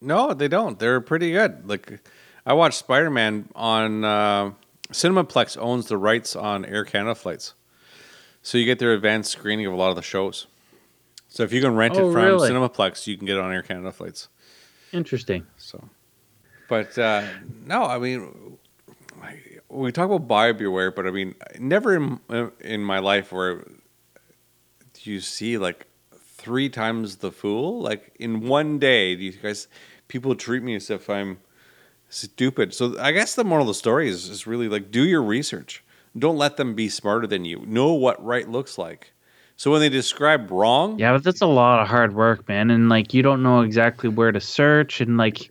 [0.00, 0.80] No, they don't.
[0.80, 1.68] They're pretty good.
[1.68, 2.00] Like
[2.48, 4.52] I watched Spider Man on uh,
[4.90, 7.52] Cinemaplex owns the rights on Air Canada flights,
[8.40, 10.46] so you get their advanced screening of a lot of the shows.
[11.28, 12.50] So if you can rent Oh, it from really?
[12.50, 14.28] Cinemaplex, you can get it on Air Canada flights.
[14.92, 15.46] Interesting.
[15.58, 15.90] So,
[16.70, 17.26] but uh,
[17.66, 18.56] no, I mean,
[19.68, 22.18] we talk about buyer beware, but I mean, never in
[22.60, 23.56] in my life where
[24.94, 27.82] do you see like three times the fool.
[27.82, 29.68] Like in one day, do you guys
[30.08, 31.40] people treat me as if I'm
[32.08, 32.74] stupid?
[32.74, 35.84] So I guess the moral of the story is is really like do your research.
[36.16, 37.64] Don't let them be smarter than you.
[37.66, 39.12] Know what right looks like.
[39.56, 42.88] So when they describe wrong, Yeah, but that's a lot of hard work, man, and
[42.88, 45.50] like you don't know exactly where to search, and like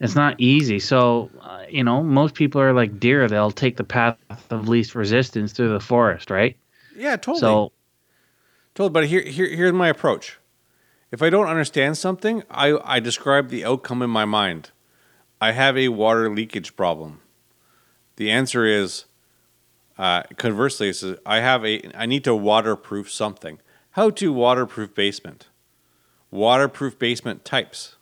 [0.00, 0.78] it's not easy.
[0.78, 4.18] So uh, you know, most people are like deer; they'll take the path
[4.50, 6.56] of least resistance through the forest, right?
[6.96, 7.40] yeah, totally.
[7.40, 7.72] So
[8.76, 10.38] Totally, but here, here, here's my approach.
[11.10, 14.70] If I don't understand something, I, I describe the outcome in my mind.
[15.40, 17.20] I have a water leakage problem.
[18.16, 19.04] The answer is,
[19.98, 23.58] uh, conversely, it says, I have a, I need to waterproof something.
[23.90, 25.48] How to waterproof basement?
[26.30, 27.96] Waterproof basement types.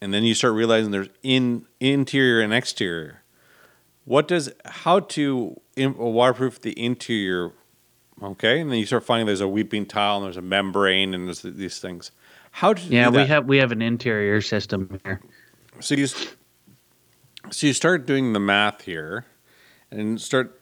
[0.00, 3.22] And then you start realizing there's in interior and exterior.
[4.04, 7.52] What does how to in, waterproof the interior
[8.22, 11.26] Okay, and then you start finding there's a weeping tile and there's a membrane and
[11.26, 12.12] there's these things.
[12.52, 15.20] How you yeah, do we have we have an interior system here.
[15.80, 19.26] So you so you start doing the math here
[19.90, 20.60] and start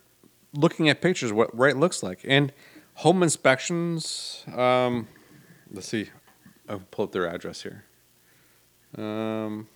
[0.54, 2.52] looking at pictures what right looks like and
[2.94, 4.44] home inspections.
[4.54, 5.08] Um,
[5.72, 6.10] let's see,
[6.68, 7.84] I'll pull up their address here.
[8.98, 9.68] Um,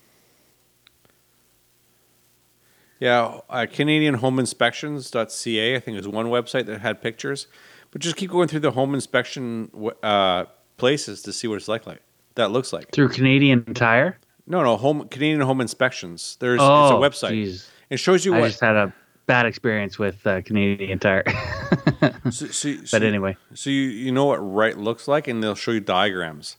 [2.99, 7.47] yeah, uh, CanadianHomeInspections.ca I think is one website that had pictures,
[7.91, 9.71] but just keep going through the home inspection
[10.03, 10.45] uh,
[10.77, 11.87] places to see what it's like.
[11.87, 12.01] Like
[12.35, 12.91] that looks like.
[12.91, 14.19] Through Canadian Tire.
[14.47, 16.37] No, no, home Canadian Home Inspections.
[16.39, 17.31] There's Oh, it's a website.
[17.33, 17.67] jeez.
[17.89, 18.47] It shows you I what.
[18.47, 18.93] just had a
[19.25, 21.23] bad experience with uh, Canadian Tire.
[22.31, 25.55] so, so, but so- anyway, so you you know what right looks like, and they'll
[25.55, 26.57] show you diagrams.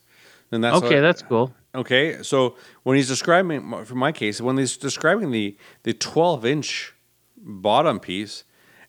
[0.53, 1.55] And that's okay, what- that's cool.
[1.75, 2.23] okay.
[2.23, 6.95] So when he's describing, for my case, when he's describing the the 12 inch
[7.37, 8.43] bottom piece,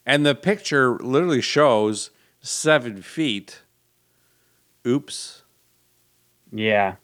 [0.05, 2.09] and the picture literally shows
[2.41, 3.61] seven feet.
[4.87, 5.43] Oops.
[6.51, 6.95] Yeah.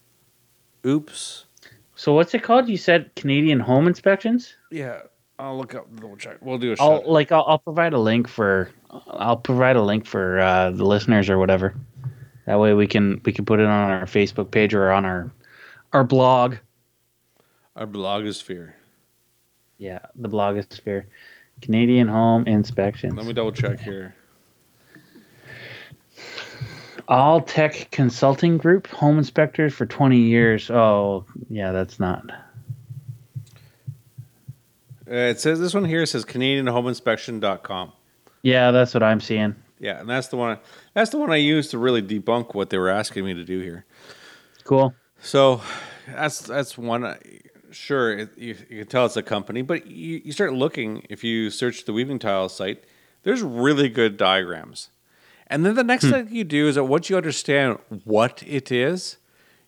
[0.86, 1.46] Oops.
[1.96, 2.68] So what's it called?
[2.68, 4.56] You said Canadian Home Inspections.
[4.72, 5.02] Yeah,
[5.38, 5.88] I'll look up.
[6.02, 6.38] We'll check.
[6.42, 8.72] We'll do a I'll like I'll, I'll provide a link for
[9.08, 11.76] I'll provide a link for uh, the listeners or whatever.
[12.46, 15.32] That way we can we can put it on our Facebook page or on our
[15.94, 16.58] our blog.
[17.76, 18.74] Our blogosphere.
[19.78, 21.06] Yeah, the blogosphere.
[21.62, 23.14] Canadian Home Inspections.
[23.16, 24.16] Let me double check here.
[27.08, 30.70] All Tech Consulting Group, home inspectors for 20 years.
[30.70, 32.30] Oh, yeah, that's not.
[35.10, 37.92] Uh, it says this one here says CanadianHomeInspection.com.
[38.42, 39.56] Yeah, that's what I'm seeing.
[39.80, 40.58] Yeah, and that's the one.
[40.94, 43.60] That's the one I used to really debunk what they were asking me to do
[43.60, 43.86] here.
[44.64, 44.94] Cool.
[45.20, 45.62] So
[46.08, 47.04] that's that's one.
[47.04, 47.18] uh,
[47.74, 51.06] Sure, it, you, you can tell it's a company, but you, you start looking.
[51.10, 52.84] If you search the Weeping Tile site,
[53.24, 54.90] there's really good diagrams.
[55.54, 59.18] And then the next thing you do is that once you understand what it is,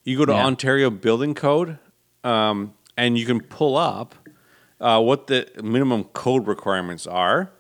[0.04, 0.44] you go to Yeah.
[0.46, 1.78] Ontario Building Code,
[2.24, 4.16] um, and you can pull up
[4.82, 7.52] uh, what the minimum code requirements are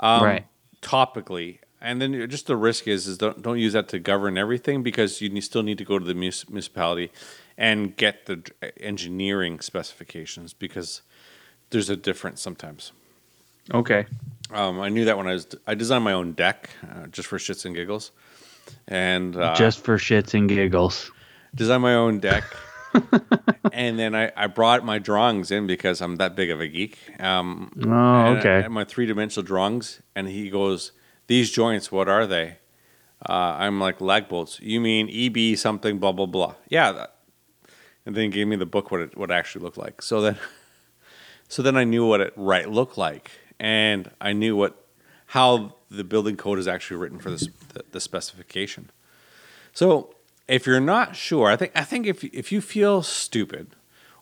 [0.00, 0.46] um, Right.
[0.82, 1.58] topically.
[1.80, 5.20] And then just the risk is is don't don't use that to govern everything because
[5.20, 7.12] you still need to go to the municipality
[7.56, 8.42] and get the
[8.80, 11.02] engineering specifications because
[11.70, 12.90] there's a difference sometimes.
[13.72, 14.06] Okay.
[14.52, 17.38] Um, I knew that when I was I designed my own deck uh, just for
[17.38, 18.10] shits and giggles,
[18.88, 21.10] and uh, Just for shits and giggles.
[21.54, 22.44] designed my own deck.
[23.72, 26.98] and then I, I brought my drawings in because I'm that big of a geek.
[27.20, 28.62] Um, Oh, I- okay.
[28.64, 30.90] and my three dimensional drawings, and he goes,
[31.28, 32.58] "These joints, what are they?"
[33.28, 34.58] Uh, I'm like lag bolts.
[34.60, 36.54] You mean EB something blah blah blah?
[36.68, 36.90] Yeah.
[36.92, 37.14] That.
[38.06, 40.02] And then he gave me the book what it what it actually looked like.
[40.02, 40.38] So then,
[41.48, 44.84] so then I knew what it right looked like, and I knew what
[45.26, 48.90] how the building code is actually written for this the, the specification.
[49.72, 50.14] So
[50.48, 53.76] if you're not sure, I think I think if if you feel stupid,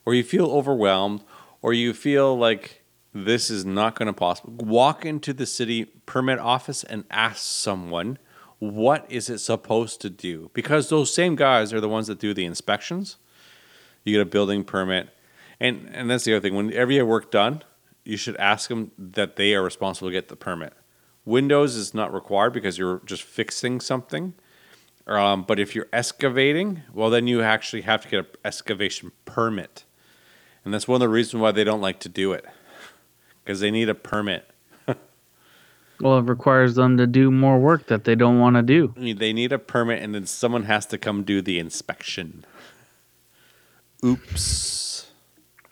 [0.05, 1.23] or you feel overwhelmed,
[1.63, 2.83] or you feel like
[3.15, 8.19] this is not going to possible, walk into the city permit office and ask someone
[8.59, 12.35] what is it supposed to do because those same guys are the ones that do
[12.35, 13.17] the inspections.
[14.05, 15.11] You get a building permit,
[15.61, 16.57] and and that's the other thing.
[16.57, 17.63] Whenever you have work done,
[18.09, 20.73] you should ask them that they are responsible to get the permit.
[21.27, 24.33] Windows is not required because you're just fixing something.
[25.07, 29.85] Um, but if you're excavating, well, then you actually have to get an excavation permit.
[30.65, 32.47] And that's one of the reasons why they don't like to do it
[33.45, 34.51] because they need a permit.
[36.01, 38.95] Well, it requires them to do more work that they don't want to do.
[38.97, 42.45] I mean, They need a permit, and then someone has to come do the inspection.
[44.05, 45.11] Oops.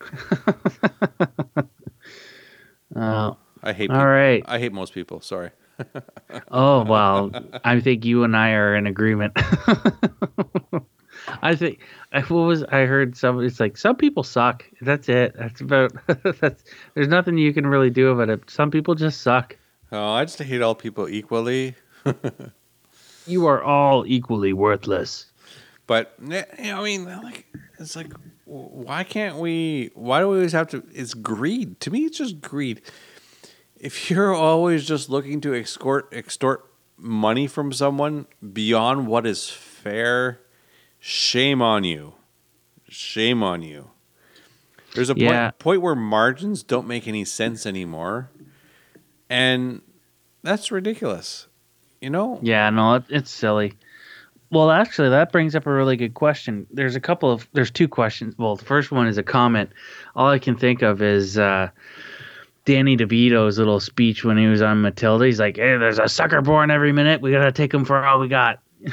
[2.94, 3.90] Uh, I hate.
[3.90, 4.06] all people.
[4.06, 4.42] right.
[4.46, 5.20] I hate most people.
[5.20, 5.50] Sorry.
[6.50, 7.30] Oh well,
[7.64, 9.32] I think you and I are in agreement.
[11.42, 11.80] I think
[12.12, 13.42] I- what was I heard some.
[13.44, 14.64] It's like some people suck.
[14.80, 15.34] That's it.
[15.36, 15.92] That's about.
[16.40, 18.48] that's there's nothing you can really do about it.
[18.50, 19.56] Some people just suck.
[19.92, 21.74] Oh, I just hate all people equally.
[23.26, 25.26] You are all equally worthless.
[25.86, 27.46] But you know, I mean, like,
[27.78, 28.12] it's like,
[28.46, 29.90] why can't we?
[29.94, 30.82] Why do we always have to?
[30.94, 31.80] It's greed.
[31.80, 32.80] To me, it's just greed.
[33.78, 36.64] If you're always just looking to extort extort
[36.96, 40.40] money from someone beyond what is fair,
[40.98, 42.14] shame on you.
[42.88, 43.90] Shame on you.
[44.94, 45.50] There's a point, Yeah.
[45.58, 48.30] point where margins don't make any sense anymore,
[49.28, 49.82] and
[50.42, 51.48] that's ridiculous.
[52.00, 52.38] You know?
[52.42, 53.74] Yeah, no, it, it's silly.
[54.50, 56.66] Well, actually, that brings up a really good question.
[56.70, 58.36] There's a couple of there's two questions.
[58.38, 59.70] Well, the first one is a comment.
[60.14, 61.68] All I can think of is uh,
[62.64, 65.26] Danny DeVito's little speech when he was on Matilda.
[65.26, 67.20] He's like, "Hey, there's a sucker born every minute.
[67.20, 68.60] We gotta take him for all we got."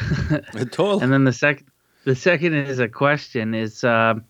[0.72, 1.04] Totally.
[1.04, 1.68] And then the second,
[2.06, 3.54] the second is a question.
[3.54, 4.24] Is um,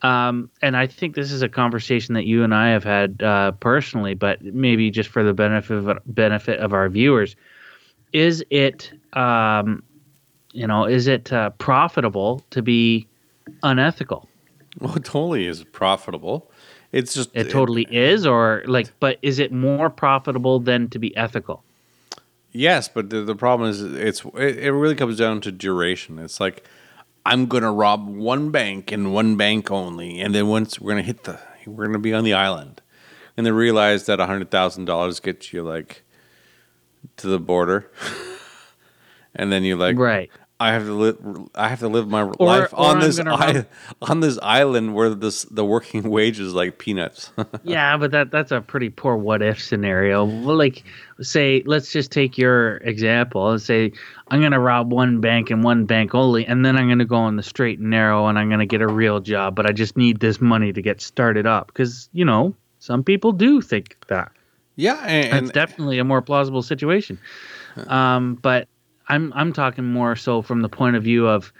[0.00, 3.52] um, and I think this is a conversation that you and I have had uh,
[3.52, 7.36] personally, but maybe just for the benefit of benefit of our viewers,
[8.12, 9.82] is it um,
[10.54, 13.06] you know, is it uh, profitable to be
[13.62, 14.28] unethical?
[14.80, 16.50] Well, it totally is profitable.
[16.92, 21.14] It's just It totally is, or like, but is it more profitable than to be
[21.16, 21.64] ethical?
[22.52, 26.20] Yes, but the, the problem is it's it, it really comes down to duration.
[26.20, 26.64] It's like
[27.26, 31.24] I'm gonna rob one bank and one bank only, and then once we're gonna hit
[31.24, 32.80] the we're gonna be on the island,
[33.36, 36.04] and then realize that hundred thousand dollars gets you like
[37.16, 37.90] to the border,
[39.34, 40.30] and then you like Right.
[40.60, 41.18] I have to live.
[41.56, 43.66] I have to live my Or- life or on I'm this I,
[44.02, 47.32] on this island where this the working wage is like peanuts.
[47.64, 50.24] yeah, but that that's a pretty poor what if scenario.
[50.24, 50.84] Like,
[51.20, 53.92] say, let's just take your example and say
[54.28, 57.34] I'm gonna rob one bank and one bank only, and then I'm gonna go on
[57.34, 60.20] the straight and narrow and I'm gonna get a real job, but I just need
[60.20, 64.30] this money to get started up because you know some people do think that.
[64.76, 67.18] yeah, and, That's and definitely a more plausible situation.
[67.88, 68.68] Um, but
[69.08, 71.52] I'm I'm talking more so from the point of view of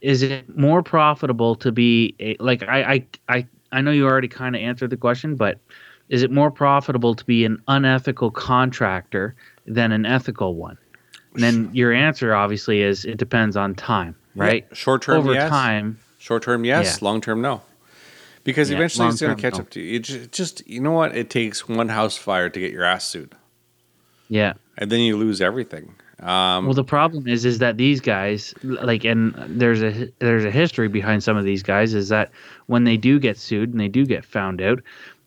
[0.00, 4.28] is it more profitable to be a, like I I I, I know you already
[4.28, 5.58] kind of answered the question, but
[6.08, 9.34] is it more profitable to be an unethical contractor
[9.66, 10.78] than an ethical one?
[11.32, 14.66] And then your answer obviously is it depends on time, right?
[14.72, 15.48] short term Over yes.
[15.48, 16.98] time, Short term, yes.
[17.02, 17.06] Yeah.
[17.06, 17.60] Long term, no.
[18.44, 19.60] Because Yeah, eventually it's going to catch no.
[19.60, 19.96] up to you.
[19.96, 21.14] It just, you know what?
[21.14, 23.34] It takes one house fire to get your ass sued,
[24.28, 24.54] yeah.
[24.78, 25.96] and then you lose everything.
[26.20, 30.50] Um, Well, the problem is, is that these guys, like, and there's a there's a
[30.50, 31.94] history behind some of these guys.
[31.94, 32.30] Is that
[32.66, 34.80] when they do get sued and they do get found out,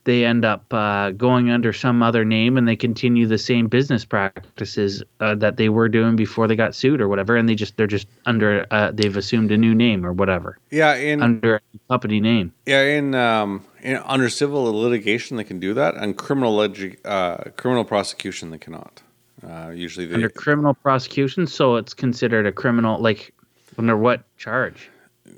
[0.07, 4.05] they end up uh, going under some other name and they continue the same business
[4.05, 7.75] practices uh, that they were doing before they got sued or whatever, and they just
[7.75, 11.61] they're just under uh, they've assumed a new name or whatever yeah, in under a
[11.89, 12.53] company name.
[12.65, 17.49] yeah, in, um, in under civil litigation they can do that, and criminal legi- uh,
[17.57, 19.01] criminal prosecution they cannot.
[19.45, 22.99] Uh, usually, they, Under criminal prosecution, so it's considered a criminal.
[22.99, 23.33] Like,
[23.77, 24.89] under what charge?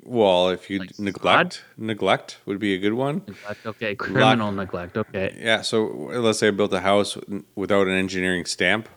[0.03, 3.21] well, if you like neglect, neglect would be a good one.
[3.27, 3.65] Neglect.
[3.65, 4.97] Okay, criminal neglect.
[4.97, 5.35] Okay.
[5.39, 7.17] Yeah, so let's say I built a house
[7.55, 8.89] without an engineering stamp,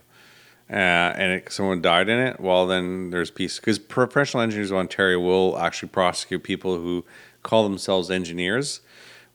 [0.70, 2.40] uh, and it, someone died in it.
[2.40, 7.04] Well, then there's peace because professional engineers of Ontario will actually prosecute people who
[7.42, 8.80] call themselves engineers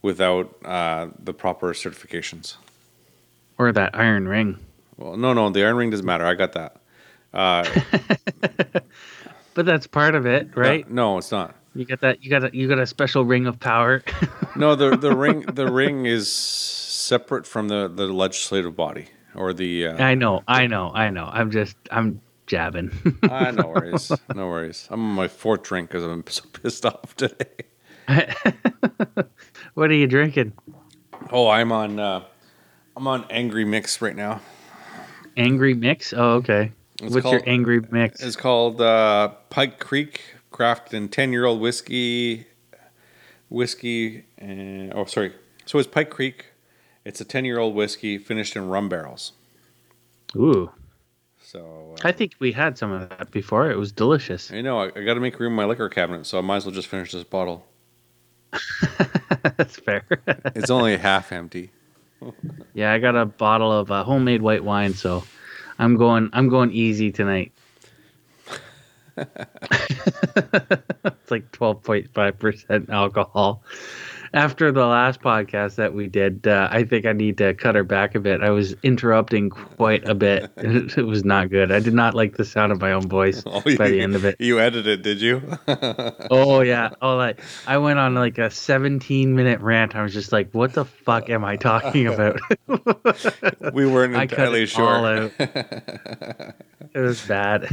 [0.02, 2.56] without uh, the proper certifications.
[3.56, 4.58] Or that iron ring.
[4.98, 6.26] Well, no, no, the iron ring doesn't matter.
[6.26, 6.76] I got that.
[7.32, 7.64] Uh,
[9.54, 10.88] But that's part of it, right?
[10.88, 11.52] No, no, it's not.
[11.74, 12.22] You got that.
[12.22, 14.04] You got a, you got a special ring of power.
[14.54, 19.06] No, the the ring the ring is separate from the the legislative body.
[19.34, 19.88] or the.
[19.88, 21.28] Uh, I know, I know, I know.
[21.32, 22.92] I'm just, I'm jabbing.
[23.28, 24.86] ah, no worries, no worries.
[24.92, 27.64] I'm on my fourth drink because I'm so pissed off today.
[29.74, 30.52] what are you drinking?
[31.32, 31.98] Oh, I'm on.
[31.98, 32.22] Uh,
[32.96, 34.40] I'm on angry mix right now.
[35.38, 36.12] Angry mix.
[36.12, 36.72] Oh, okay.
[37.00, 38.20] It's What's your angry mix?
[38.20, 40.20] It's called uh, Pike Creek
[40.52, 42.46] crafted in ten year old whiskey.
[43.48, 45.32] Whiskey and oh, sorry.
[45.64, 46.46] So it's Pike Creek.
[47.04, 49.32] It's a ten year old whiskey finished in rum barrels.
[50.36, 50.70] Ooh,
[51.42, 53.70] So uh, I think we had some of that before.
[53.70, 54.52] It was delicious.
[54.52, 56.56] I know I, I got to make room in my liquor cabinet, so I might
[56.56, 57.64] as well just finish this bottle.
[59.56, 60.04] That's fair.
[60.54, 61.70] It's only half empty.
[62.74, 65.24] Yeah, I got a bottle of uh, homemade white wine, so
[65.78, 66.30] I'm going.
[66.32, 67.52] I'm going easy tonight.
[69.18, 69.30] it's
[71.30, 73.62] like 12.5 percent alcohol.
[74.34, 77.84] After the last podcast that we did, uh, I think I need to cut her
[77.84, 78.42] back a bit.
[78.42, 80.50] I was interrupting quite a bit.
[80.68, 81.72] It, was not good.
[81.72, 84.14] I did not like the sound of my own voice Oh, by you, the end
[84.14, 84.36] of it.
[84.38, 85.42] you edited, did you?
[86.30, 86.90] Oh yeah.
[87.00, 89.96] Oh like I went on like a 17 minute rant.
[89.96, 92.38] I was just like, what the fuck am I talking about?
[93.72, 95.30] we weren't entirely sure.
[95.38, 96.54] it
[96.94, 97.68] was bad.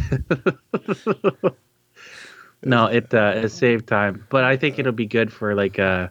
[2.64, 6.08] no, it uh, it saved time, but I think it'll be good for like uh,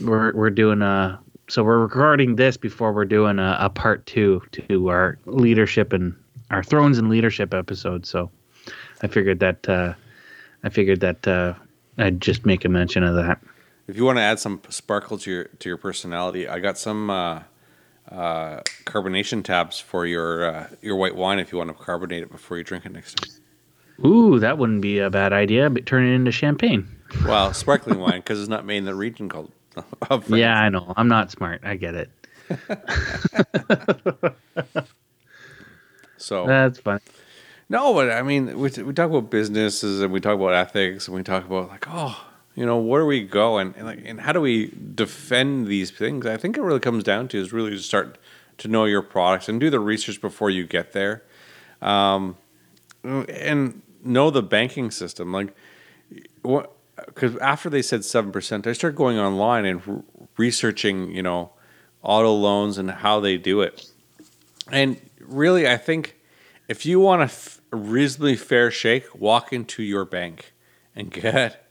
[0.00, 4.40] we're we're doing a so we're recording this before we're doing a, a part two
[4.52, 6.14] to our leadership and
[6.50, 8.06] our thrones and leadership episode.
[8.06, 8.30] So
[9.02, 9.94] I figured that uh,
[10.62, 11.54] I figured that uh,
[11.98, 13.40] I'd just make a mention of that.
[13.88, 17.10] If you want to add some sparkle to your to your personality, I got some
[17.10, 17.42] uh,
[18.10, 21.38] uh, carbonation tabs for your uh, your white wine.
[21.38, 23.30] If you want to carbonate it before you drink it next time.
[24.06, 26.88] Ooh, that wouldn't be a bad idea, but turn it into champagne.
[27.24, 29.50] Well, sparkling wine because it's not made in the region called.
[30.28, 30.92] Yeah, I know.
[30.96, 31.62] I'm not smart.
[31.64, 32.10] I get it.
[36.16, 37.00] So That's fine.
[37.70, 41.16] no, but I mean, we we talk about businesses and we talk about ethics and
[41.16, 44.20] we talk about like, oh, you know, where do we go and, and like and
[44.20, 46.26] how do we defend these things?
[46.26, 48.18] I think it really comes down to is really to start
[48.58, 51.22] to know your products and do the research before you get there,
[51.80, 52.36] um,
[53.02, 55.32] and know the banking system.
[55.32, 55.54] Like,
[56.42, 56.70] what?
[57.06, 60.02] Because after they said seven percent, I started going online and r-
[60.36, 61.50] researching, you know,
[62.02, 63.90] auto loans and how they do it.
[64.70, 66.16] And really, I think
[66.68, 70.52] if you want a, f- a reasonably fair shake, walk into your bank
[70.94, 71.66] and get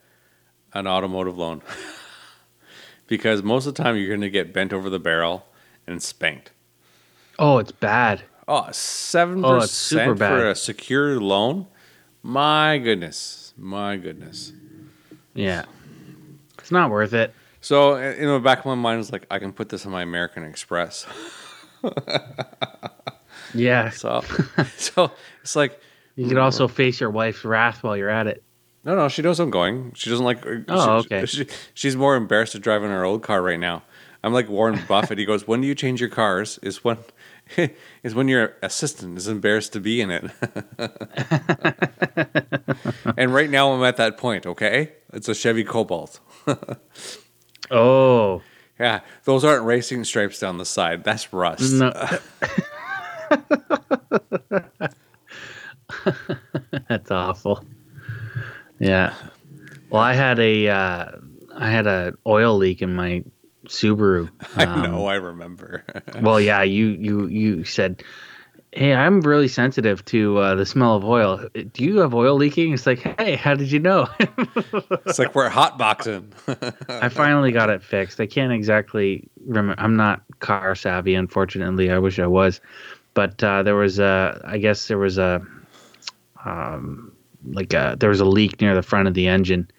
[0.74, 1.62] an automotive loan.
[3.08, 5.46] because most of the time, you're going to get bent over the barrel
[5.88, 6.52] and spanked.
[7.38, 8.24] Oh, it's bad.
[8.48, 9.44] Oh, 7%
[10.08, 10.30] Oh, bad.
[10.30, 11.68] for a secure loan?
[12.22, 13.54] My goodness.
[13.58, 14.52] My goodness.
[15.34, 15.66] Yeah.
[16.58, 17.34] It's not worth it.
[17.62, 19.92] So, uh, in the back of my mind, is like, I can put this on
[19.92, 21.06] my American Express.
[23.54, 23.90] Yeah.
[23.90, 24.22] So,
[24.78, 25.12] so
[25.42, 25.80] it's like,
[26.16, 28.44] You could also face your wife's wrath while you're at it.
[28.84, 29.92] No, no, she knows I'm going.
[29.96, 30.44] She doesn't like.
[30.68, 31.26] Oh, she- okay.
[31.26, 33.84] She, she's more embarrassed to drive in her old car right now.
[34.24, 35.18] I'm like Warren Buffett.
[35.18, 36.60] He goes, "When do you change your cars?
[36.62, 36.98] Is when,
[38.04, 40.30] is when your assistant is embarrassed to be in it."
[43.18, 44.46] and right now I'm at that point.
[44.46, 46.20] Okay, it's a Chevy Cobalt.
[47.72, 48.42] Oh.
[48.80, 51.04] Yeah, those aren't racing stripes down the side.
[51.04, 51.74] That's rust.
[51.74, 51.92] No.
[56.88, 57.64] That's awful.
[58.80, 59.14] Yeah.
[59.90, 61.12] Well, I had a uh,
[61.56, 63.24] I had a oil leak in my
[63.70, 64.30] Subaru.
[64.58, 65.06] I Um, know.
[65.06, 65.84] I remember.
[66.22, 68.04] Well, yeah, you you you said,
[68.74, 71.48] "Hey, I'm really sensitive to uh, the smell of oil.
[71.54, 74.08] Do you have oil leaking?" It's like, "Hey, how did you know?"
[75.06, 76.32] it's like we're hotboxing.
[76.90, 78.20] I finally got it fixed.
[78.20, 79.82] I can't exactly remember.
[79.82, 81.90] I'm not car savvy, unfortunately.
[81.92, 82.60] I wish I was,
[83.14, 84.42] but uh, there was a.
[84.44, 85.42] I guess there was a,
[86.44, 87.12] um,
[87.46, 89.70] like a there was a leak near the front of the engine.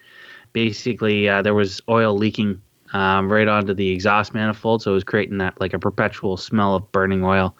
[0.53, 2.61] Basically, uh, there was oil leaking
[2.93, 6.75] um, right onto the exhaust manifold, so it was creating that like a perpetual smell
[6.75, 7.55] of burning oil.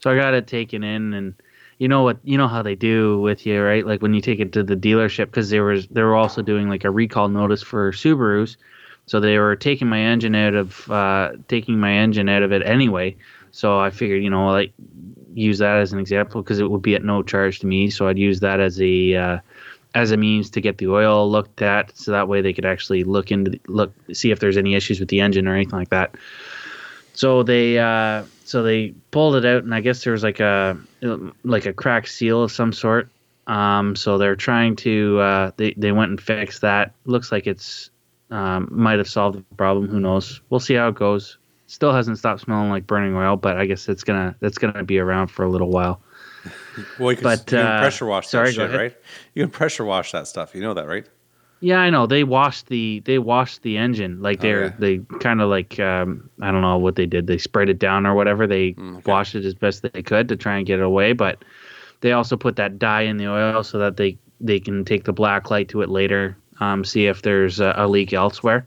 [0.00, 1.34] So I got it taken in, and
[1.78, 2.18] you know what?
[2.24, 3.86] You know how they do with you, right?
[3.86, 6.68] Like when you take it to the dealership, because they were they were also doing
[6.68, 8.56] like a recall notice for Subarus.
[9.06, 12.62] So they were taking my engine out of uh, taking my engine out of it
[12.66, 13.16] anyway.
[13.52, 14.72] So I figured, you know, like
[15.34, 17.90] use that as an example because it would be at no charge to me.
[17.90, 19.38] So I'd use that as a uh,
[19.96, 23.02] as a means to get the oil looked at, so that way they could actually
[23.02, 25.88] look into the, look see if there's any issues with the engine or anything like
[25.88, 26.14] that.
[27.14, 30.78] So they uh, so they pulled it out, and I guess there was like a
[31.44, 33.08] like a cracked seal of some sort.
[33.46, 36.92] Um, so they're trying to uh, they they went and fixed that.
[37.06, 37.88] Looks like it's
[38.30, 39.88] um, might have solved the problem.
[39.88, 40.42] Who knows?
[40.50, 41.38] We'll see how it goes.
[41.68, 44.98] Still hasn't stopped smelling like burning oil, but I guess it's gonna that's gonna be
[44.98, 46.02] around for a little while.
[46.98, 48.96] Well, you can, But, you can uh, pressure wash sorry, that shit, right?
[49.34, 50.54] You can pressure wash that stuff.
[50.54, 51.06] You know that, right?
[51.60, 52.06] Yeah, I know.
[52.06, 54.20] They washed the they washed the engine.
[54.20, 54.74] Like they're Okay.
[54.78, 57.26] they kind of like um, I don't know what they did.
[57.26, 58.46] They sprayed it down or whatever.
[58.46, 59.10] They Mm, okay.
[59.10, 61.14] washed it as best they could to try and get it away.
[61.14, 61.42] But
[62.02, 65.14] they also put that dye in the oil so that they they can take the
[65.14, 68.66] black light to it later, um, see if there's a, a leak elsewhere.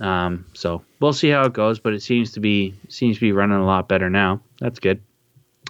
[0.00, 1.80] Um, so we'll see how it goes.
[1.80, 4.40] But it seems to be seems to be running a lot better now.
[4.60, 5.00] That's good.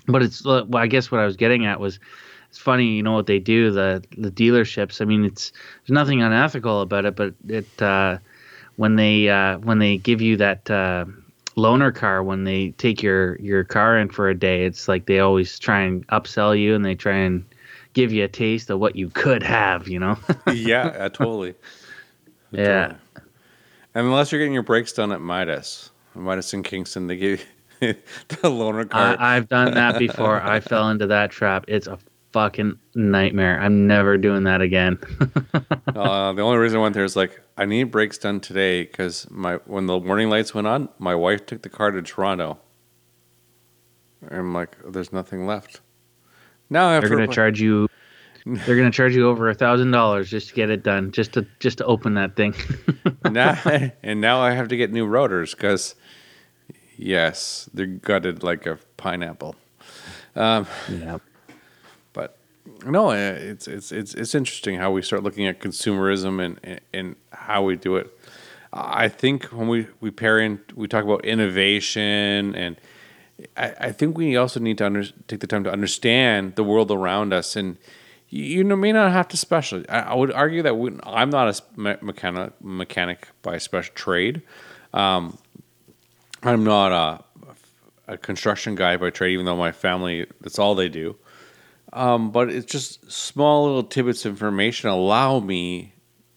[0.07, 1.99] But it's well, I guess what I was getting at was
[2.49, 5.01] it's funny, you know what they do the the dealerships.
[5.01, 5.53] I mean, it's
[5.83, 8.19] there's nothing unethical about it, but it uh,
[8.77, 11.07] when they uh, when they give you that uh,
[11.57, 15.19] loaner car when they take your your car in for a day, it's like they
[15.19, 17.45] always try and upsell you and they try and
[17.95, 20.19] give you a taste of what you could have, you know.
[20.53, 21.55] yeah, uh, totally.
[22.53, 22.89] Yeah.
[22.89, 23.01] Totally.
[23.95, 27.47] And unless you're getting your brakes done at Midas, Midas in Kingston, they give you
[27.81, 27.97] the
[28.43, 29.17] loaner car.
[29.19, 30.41] I, I've done that before.
[30.41, 31.65] I fell into that trap.
[31.69, 31.99] It's a
[32.33, 33.59] fucking nightmare.
[33.61, 34.99] I'm never doing that again.
[35.95, 39.27] uh, the only reason I went there is like I need brakes done today because
[39.31, 42.59] my when the warning lights went on, my wife took the car to Toronto.
[44.23, 45.81] And I'm like, there's nothing left.
[46.69, 47.89] Now I have They're gonna charge you.
[48.47, 51.47] They're gonna charge you over a thousand dollars just to get it done, just to
[51.59, 52.55] just to open that thing.
[53.31, 53.59] now,
[54.03, 55.95] and now I have to get new rotors because,
[56.97, 59.57] yes, they're gutted like a pineapple.
[60.35, 61.19] Um, yeah.
[62.13, 62.37] but
[62.85, 66.81] no, uh, it's it's it's it's interesting how we start looking at consumerism and and,
[66.93, 68.13] and how we do it.
[68.73, 72.77] I think when we we pair in, we talk about innovation, and
[73.57, 76.91] I, I think we also need to under, take the time to understand the world
[76.91, 77.57] around us.
[77.57, 77.77] And
[78.29, 79.85] you, you know, may not have to special.
[79.89, 84.43] I, I would argue that we, I'm not a mechanic mechanic by special trade.
[84.93, 85.39] Um,
[86.43, 90.89] I'm not a, a construction guy by trade, even though my family that's all they
[90.89, 91.17] do.
[91.93, 95.95] Um, but it's just small little tidbits of information allow me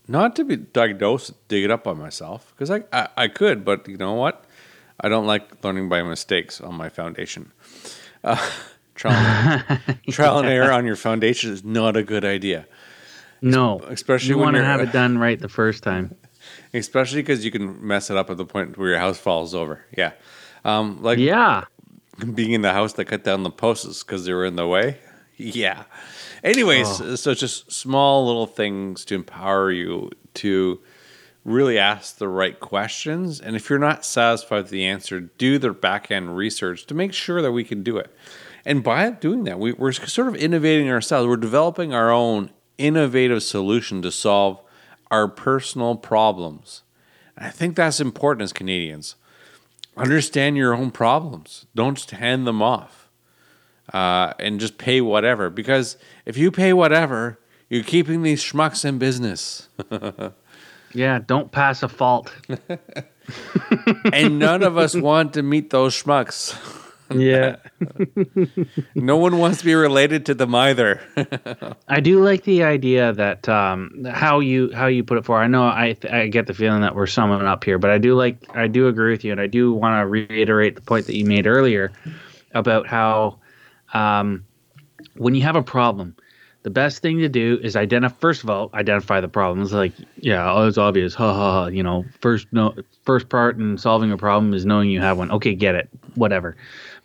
[0.08, 3.88] not to be diagnosed, dig it up by myself because I, I I could, but
[3.88, 4.46] you know what?
[5.02, 7.52] I don't like learning by mistakes on my foundation.
[8.24, 8.36] Uh,
[8.96, 12.66] trial, and error, trial and error on your foundation is not a good idea,
[13.42, 13.80] No.
[13.88, 16.16] especially you want to have it done right the first time.
[16.74, 19.86] Especially because you can mess it up at the point where your house falls over.
[19.98, 20.12] Yeah,
[20.66, 21.66] um, like Yeah.
[22.34, 24.98] being in the house that cut down the posts because they were in the way.
[25.38, 25.84] Yeah.
[26.44, 30.80] Anyways, so just small little things to empower you to
[31.46, 33.40] really ask the right questions.
[33.40, 37.14] And if you're not satisfied with the answer, do the back end research to make
[37.14, 38.14] sure that we can do it.
[38.66, 41.28] And by doing that, we, we're sort of innovating ourselves.
[41.28, 44.60] We're developing our own innovative solution to solve
[45.12, 46.84] our personal problems.
[47.36, 49.16] And I think that's important as Canadians.
[49.98, 51.66] Understand your own problems.
[51.76, 53.10] Don't just hand them off
[53.94, 55.50] uh, and just pay whatever.
[55.50, 57.40] Because if you pay whatever,
[57.70, 59.68] you're keeping these schmucks in business.
[60.94, 61.20] Yeah.
[61.20, 62.34] Don't pass a fault.
[64.14, 66.58] and none of us want to meet those schmucks.
[67.12, 67.58] yeah.
[68.96, 71.02] No one wants to be related to them either.
[71.88, 75.44] I do like the idea that um, how you how you put it forward.
[75.44, 78.16] I know I I get the feeling that we're summing up here, but I do
[78.16, 81.16] like I do agree with you, and I do want to reiterate the point that
[81.16, 81.92] you made earlier
[82.54, 83.40] about how
[83.94, 84.46] um,
[85.16, 86.16] when you have a problem,
[86.64, 88.16] the best thing to do is identify.
[88.20, 89.62] First of all, identify the problem.
[89.64, 91.14] It's like yeah, oh, it's obvious.
[91.14, 91.52] Ha ha.
[91.52, 91.66] ha.
[91.68, 95.32] You know, first no first part in solving a problem is knowing you have one.
[95.32, 95.90] Okay, get it.
[96.16, 96.58] Whatever.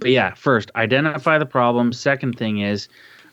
[0.04, 1.90] But yeah, first identify the problem.
[1.94, 2.88] Second thing is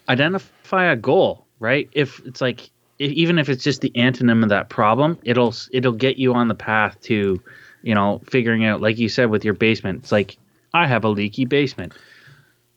[0.07, 1.89] identify a goal, right?
[1.91, 5.91] If it's like e- even if it's just the antonym of that problem, it'll it'll
[5.91, 7.41] get you on the path to,
[7.81, 9.99] you know, figuring out like you said with your basement.
[10.03, 10.37] It's like
[10.73, 11.91] I have a leaky basement.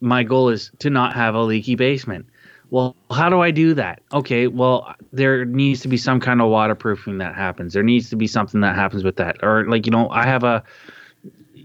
[0.00, 2.26] My goal is to not have a leaky basement.
[2.70, 4.02] Well, how do I do that?
[4.12, 7.74] Okay, well, there needs to be some kind of waterproofing that happens.
[7.74, 9.36] There needs to be something that happens with that.
[9.44, 10.64] Or like, you know, I have a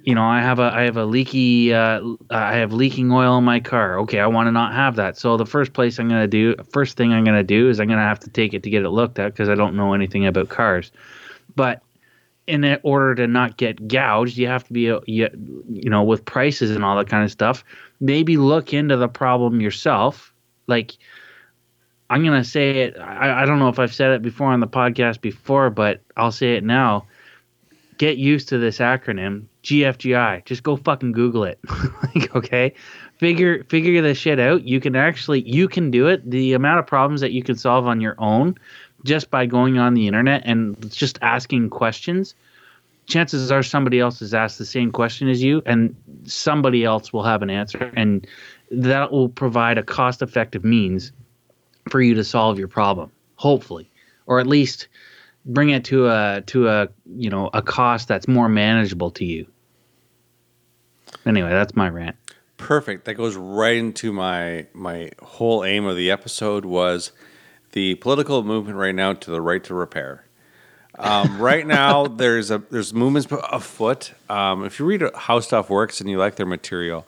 [0.09, 2.01] you know, I have a I have a leaky uh,
[2.31, 3.99] I have leaking oil in my car.
[3.99, 5.19] Okay, I want to not have that.
[5.19, 8.01] So the first place I'm gonna do, first thing I'm gonna do is I'm gonna
[8.01, 10.49] have to take it to get it looked at because I don't know anything about
[10.49, 10.91] cars.
[11.55, 11.83] But
[12.47, 15.29] in order to not get gouged, you have to be a, you,
[15.69, 17.63] you know with prices and all that kind of stuff.
[17.99, 20.33] Maybe look into the problem yourself.
[20.65, 20.97] Like
[22.09, 22.97] I'm gonna say it.
[22.97, 26.31] I, I don't know if I've said it before on the podcast before, but I'll
[26.31, 27.05] say it now
[27.99, 30.43] get used to this acronym GFGI.
[30.45, 31.59] Just go fucking Google it.
[32.03, 32.73] like, okay,
[33.17, 34.63] figure figure this shit out.
[34.63, 36.27] You can actually you can do it.
[36.27, 38.55] The amount of problems that you can solve on your own
[39.05, 42.33] just by going on the internet and just asking questions
[43.09, 47.23] chances are somebody else has asked the same question as you, and somebody else will
[47.23, 48.25] have an answer, and
[48.71, 51.11] that will provide a cost effective means
[51.89, 53.89] for you to solve your problem, hopefully,
[54.27, 54.87] or at least
[55.49, 59.47] bring it to a to a you know a cost that's more manageable to you.
[61.25, 62.15] Anyway, that's my rant.
[62.57, 63.05] Perfect.
[63.05, 67.11] That goes right into my my whole aim of the episode was
[67.71, 70.25] the political movement right now to the right to repair.
[70.97, 74.13] Um, right now, there's a there's movements afoot.
[74.29, 77.07] Um, if you read how stuff works and you like their material,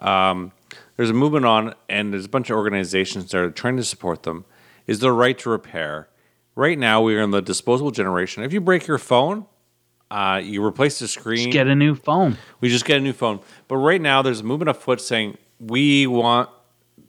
[0.00, 0.52] um,
[0.96, 4.24] there's a movement on, and there's a bunch of organizations that are trying to support
[4.24, 4.44] them.
[4.86, 6.08] Is the right to repair?
[6.56, 8.42] Right now, we are in the disposable generation.
[8.42, 9.44] If you break your phone,
[10.10, 11.44] uh, you replace the screen.
[11.44, 12.38] Just get a new phone.
[12.60, 13.40] We just get a new phone.
[13.68, 16.48] But right now, there's a movement afoot saying we want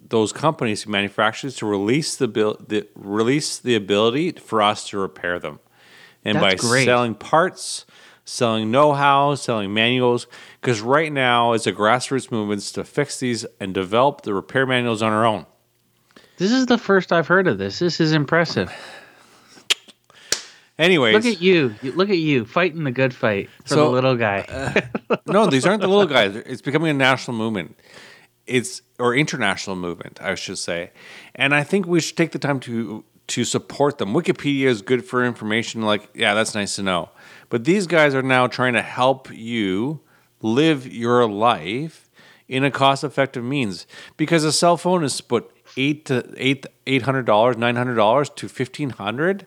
[0.10, 4.98] those companies who manufacture to release the, bill, the release the ability for us to
[4.98, 5.60] repair them,
[6.26, 6.86] and That's by great.
[6.86, 7.86] selling parts,
[8.26, 10.28] selling know-how, selling manuals.
[10.60, 15.02] Because right now, it's a grassroots movement to fix these and develop the repair manuals
[15.02, 15.46] on our own.
[16.38, 17.80] This is the first I've heard of this.
[17.80, 18.74] This is impressive.
[20.80, 21.76] Anyways, Look at you.
[21.82, 24.90] Look at you fighting the good fight for the So, little uh, guy.
[25.26, 26.36] no, these aren't the little guys.
[26.36, 27.80] It's becoming a national movement.
[28.46, 30.92] It's or international movement, I should say.
[31.34, 34.14] And I think we should take the time to to support them.
[34.14, 37.10] Wikipedia is good for information like, yeah, that's nice to know.
[37.50, 40.02] But these guys are now trying to help you
[40.42, 42.10] live your life
[42.48, 48.36] in a cost-effective means because a cell phone is put 8 to 8 $800, $900
[48.36, 49.46] to 1500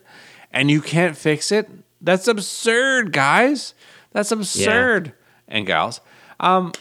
[0.50, 1.68] and you can't fix it.
[2.00, 3.74] That's absurd, guys.
[4.12, 5.12] That's absurd.
[5.46, 6.00] And gals
[6.40, 6.72] um,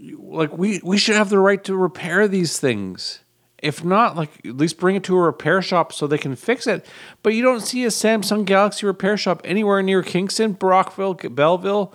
[0.00, 3.20] like we we should have the right to repair these things.
[3.60, 6.68] If not, like at least bring it to a repair shop so they can fix
[6.68, 6.86] it.
[7.24, 11.92] But you don't see a Samsung Galaxy repair shop anywhere near Kingston, Brockville, Belleville,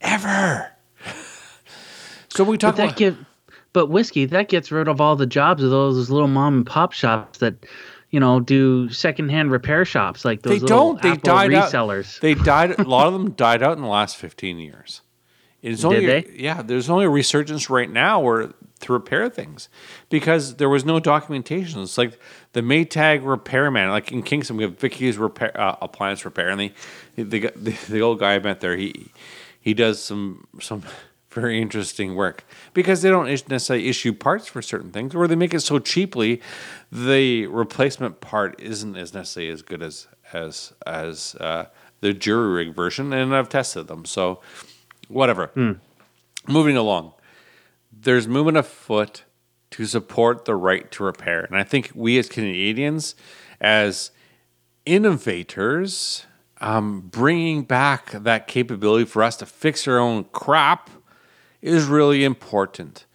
[0.00, 0.70] ever.
[2.28, 3.18] so we talk But that about give,
[3.72, 6.92] but Whisky that gets rid of all the jobs of those little mom and pop
[6.92, 7.66] shops that,
[8.10, 11.02] you know, do secondhand repair shops like they those little don't.
[11.02, 12.16] They Apple died resellers.
[12.16, 12.22] out.
[12.22, 12.78] They died.
[12.78, 15.02] A lot of them died out in the last fifteen years.
[15.62, 16.24] It's only they?
[16.36, 16.62] yeah.
[16.62, 19.68] There's only a resurgence right now where to repair things
[20.10, 21.80] because there was no documentation.
[21.80, 22.20] It's like
[22.52, 23.88] the Maytag repairman.
[23.90, 26.72] Like in Kingston, we have Vicky's repair uh, appliance repair, and the
[27.16, 27.24] the,
[27.56, 28.76] the the old guy I met there.
[28.76, 29.10] He
[29.60, 30.82] he does some some
[31.36, 35.52] very interesting work because they don't necessarily issue parts for certain things, or they make
[35.52, 36.40] it so cheaply,
[36.90, 41.66] the replacement part isn't as necessarily as good as as as uh,
[42.00, 43.12] the jury rig version.
[43.12, 44.40] And I've tested them, so
[45.08, 45.50] whatever.
[46.48, 47.12] Moving along,
[47.92, 49.24] there's movement afoot
[49.72, 53.14] to support the right to repair, and I think we as Canadians,
[53.60, 54.10] as
[54.86, 56.24] innovators,
[56.60, 60.88] um, bringing back that capability for us to fix our own crap
[61.62, 63.06] is really important.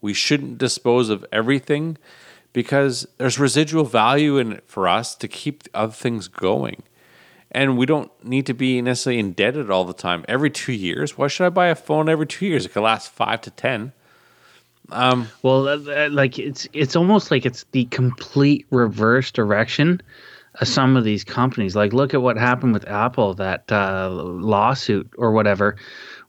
[0.00, 1.96] We shouldn't dispose of everything
[2.52, 6.82] because there's residual value in it for us to keep other things going.
[7.50, 10.24] And we don't need to be necessarily indebted all the time.
[10.28, 12.66] Every two years, why should I buy a phone every two years?
[12.66, 13.92] It could last five to ten.
[15.42, 20.02] Well, uh, uh, like it's it's almost like it's the complete reverse direction
[20.60, 21.74] of some of these companies.
[21.74, 25.76] Like, look at what happened with Apple, that uh, lawsuit or whatever,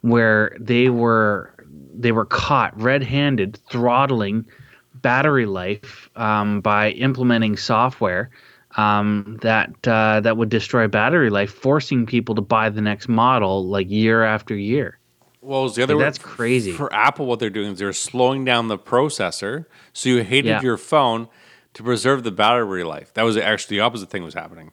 [0.01, 1.53] where they were
[2.01, 4.45] they were caught red-handed throttling
[4.95, 8.29] battery life um, by implementing software
[8.77, 13.65] um, that uh, that would destroy battery life, forcing people to buy the next model
[13.67, 14.97] like year after year.
[15.41, 16.71] Well, the other Like, way- that's crazy.
[16.71, 20.61] For Apple, what they're doing is they're slowing down the processor, so you hated Yeah.
[20.61, 21.27] your phone
[21.75, 23.13] to preserve the battery life.
[23.13, 24.71] That was actually the opposite thing was happening,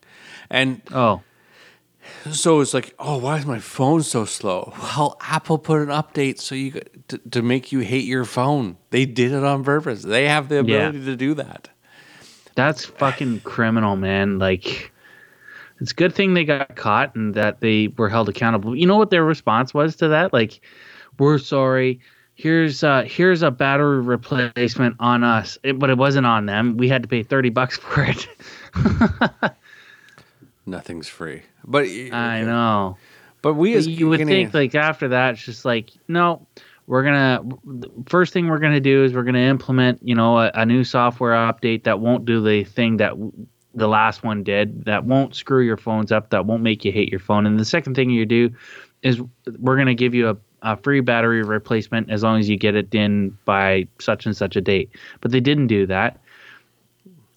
[0.50, 1.22] and Oh,
[2.30, 4.72] so it's like, oh, why is my phone so slow?
[4.96, 8.76] Well, Apple put an update so you to, to make you hate your phone.
[8.90, 10.02] They did it on purpose.
[10.02, 10.60] They have the Yeah.
[10.88, 11.68] ability to do that.
[12.54, 14.38] That's fucking criminal, man.
[14.38, 14.92] Like,
[15.80, 18.76] it's a good thing they got caught and that they were held accountable.
[18.76, 20.32] You know what their response was to that?
[20.32, 20.60] Like,
[21.18, 22.00] we're sorry.
[22.34, 26.76] Here's uh here's a battery replacement on us, it, but it wasn't on them.
[26.76, 28.26] We had to pay thirty bucks for it.
[30.66, 32.96] Nothing's free, but I know.
[33.42, 36.46] But we as you would think like after that, it's just like no.
[36.86, 37.42] We're gonna
[38.06, 41.32] first thing we're gonna do is we're gonna implement you know a, a new software
[41.32, 43.32] update that won't do the thing that w-
[43.74, 47.08] the last one did that won't screw your phones up that won't make you hate
[47.08, 48.50] your phone and the second thing you do
[49.02, 49.22] is
[49.58, 52.92] we're gonna give you a, a free battery replacement as long as you get it
[52.94, 54.90] in by such and such a date
[55.20, 56.20] but they didn't do that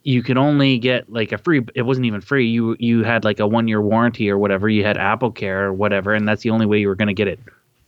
[0.06, 3.40] you could only get like a free it wasn't even free you you had like
[3.40, 6.50] a one year warranty or whatever you had apple care or whatever and that's the
[6.52, 7.40] only way you were going to get it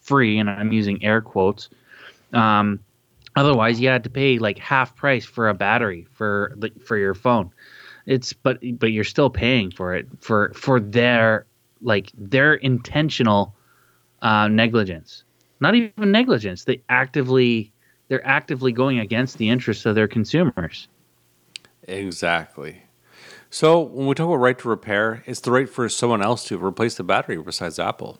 [0.01, 1.69] free and i'm using air quotes.
[2.33, 2.79] Um,
[3.35, 7.51] otherwise you had to pay like half price for a battery for for your phone.
[8.05, 11.45] It's but but you're still paying for it for for their
[11.81, 13.53] like their intentional
[14.21, 15.23] uh, negligence.
[15.59, 17.71] Not even negligence they actively
[18.07, 20.87] they're actively going against the interests of their consumers
[21.87, 22.83] Exactly.
[23.49, 26.63] So when we talk about right to repair, it's the right for someone else to
[26.63, 28.19] replace the battery besides Apple.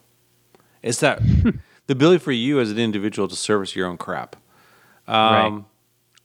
[0.82, 1.20] It's that
[1.88, 4.38] the ability for you as an individual to service your own crap.
[5.07, 5.65] Um,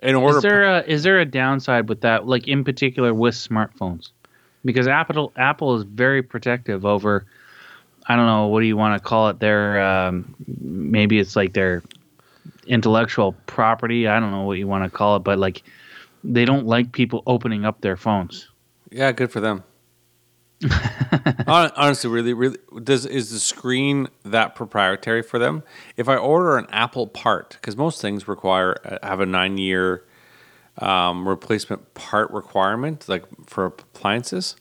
[0.00, 2.26] In order, Is there a is there a downside with that?
[2.26, 4.10] Like in particular with smartphones,
[4.64, 7.26] because Apple Apple is very protective over.
[8.08, 9.38] I don't know what do you want to call it.
[9.38, 11.82] Their um, maybe it's like their
[12.66, 14.08] intellectual property.
[14.08, 15.62] I don't know what you want to call it, but like
[16.24, 18.48] they don't like people opening up their phones.
[18.90, 19.64] yeah, good for them.
[21.46, 25.62] Honestly, really, really, does is the screen that proprietary for them?
[25.96, 30.04] If I order an Apple part, because most things require uh, have a nine year
[30.78, 34.56] um, replacement part requirement, like for appliances.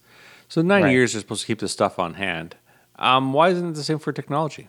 [0.47, 0.91] So nine Right.
[0.91, 2.57] years, you're supposed to keep this stuff on hand.
[2.97, 4.68] Um, why isn't it the same for technology?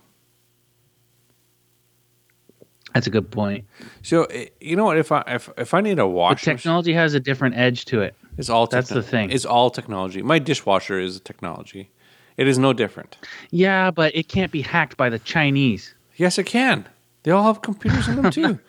[2.94, 3.64] That's a good point.
[4.02, 4.98] So eh, you know what?
[4.98, 8.00] If I if, if I need a washer, machine- technology has a different edge to
[8.02, 8.14] it.
[8.38, 9.30] it's all that's the thing.
[9.30, 10.22] It's all technology.
[10.22, 11.90] My dishwasher is technology.
[12.36, 13.16] It is no different.
[13.50, 15.94] Yeah, but it can't be hacked by the Chinese.
[16.16, 16.86] Yes, it can.
[17.24, 18.58] They all have computers in them too.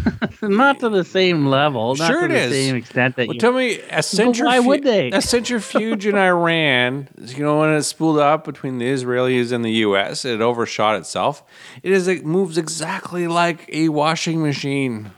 [0.42, 1.94] Not to the same level.
[1.94, 2.52] Not Sure to it the is.
[2.52, 3.40] same extent that Well, you.
[3.40, 4.44] tell me, a centrifuge.
[4.46, 5.10] why would they?
[5.10, 9.70] A centrifuge in Iran, you know, when it spooled up between the Israelis and the
[9.86, 11.42] U.S., it overshot itself.
[11.82, 12.08] It is.
[12.08, 15.10] It moves exactly like a washing machine.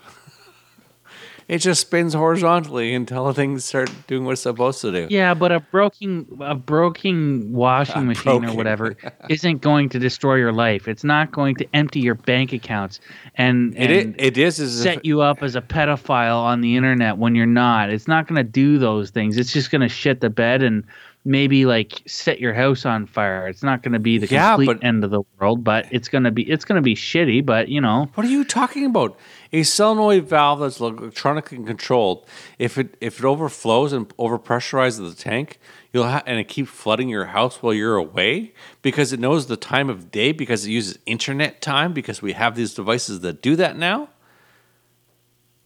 [1.46, 5.06] It just spins horizontally until things start doing what it's supposed to do.
[5.10, 8.50] Yeah, but a broken a broken washing machine broken.
[8.50, 8.96] or whatever
[9.28, 10.88] isn't going to destroy your life.
[10.88, 13.00] It's not going to empty your bank accounts
[13.36, 16.60] and, It, is, and it is as if, set you up as a pedophile on
[16.60, 17.90] the internet when you're not.
[17.90, 19.36] It's not going to do those things.
[19.36, 20.84] It's just going to shit the bed and
[21.26, 23.48] maybe like set your house on fire.
[23.48, 26.08] It's not going to be the Yeah, complete but- end of the world, but it's
[26.08, 28.84] going to be it's going to be shitty, but you know, What are you talking
[28.84, 29.18] about?
[29.54, 32.26] A solenoid valve that's electronically controlled.
[32.58, 35.60] If it if it overflows and overpressurizes the tank,
[35.92, 38.52] you'll ha- and it keeps flooding your house while you're away
[38.82, 42.56] because it knows the time of day because it uses internet time because we have
[42.56, 44.08] these devices that do that now.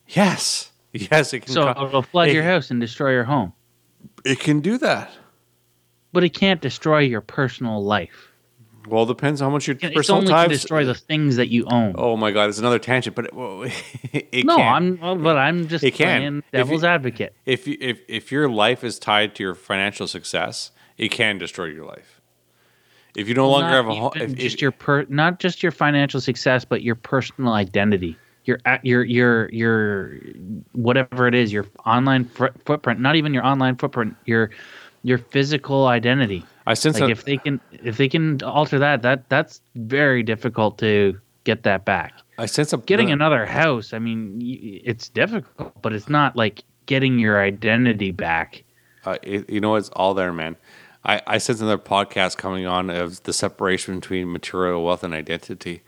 [0.07, 1.55] Yes, yes, it can.
[1.55, 3.55] so co- it'll flood it, your house and destroy your home.
[4.22, 5.11] It can do that.
[6.12, 8.32] But it can't destroy your personal life.
[8.89, 10.49] Well, it depends how much your It's personal only time.
[10.49, 11.95] to destroy the things that you own.
[11.97, 13.62] Oh my God, it's another tangent, but it, well,
[14.12, 14.74] it no, can.
[14.74, 16.18] I'm well, but I'm just It can.
[16.20, 17.32] playing If devil's you- advocate.
[17.47, 21.66] if you, if if your life is tied to your financial success, it can destroy
[21.66, 22.20] your life.
[23.16, 25.72] If you no longer have a home, if, just if, your per not just your
[25.72, 28.16] financial success, but your personal identity.
[28.45, 30.14] Your your your your
[30.72, 33.01] whatever it is, your online fr- footprint.
[33.01, 34.14] Not even your online footprint.
[34.24, 34.51] Your
[35.03, 36.45] your physical identity.
[36.68, 40.76] I sense Like if they can if they can alter that, that that's very difficult
[40.78, 42.12] to get that back.
[42.36, 44.38] I sense a Getting uh, another house, I mean,
[44.84, 48.64] it's difficult, but it's not like getting your identity back.
[49.06, 50.56] Uh, it, you know, it's all there, man.
[51.06, 55.82] I, I sense another podcast coming on of the separation between material wealth and identity.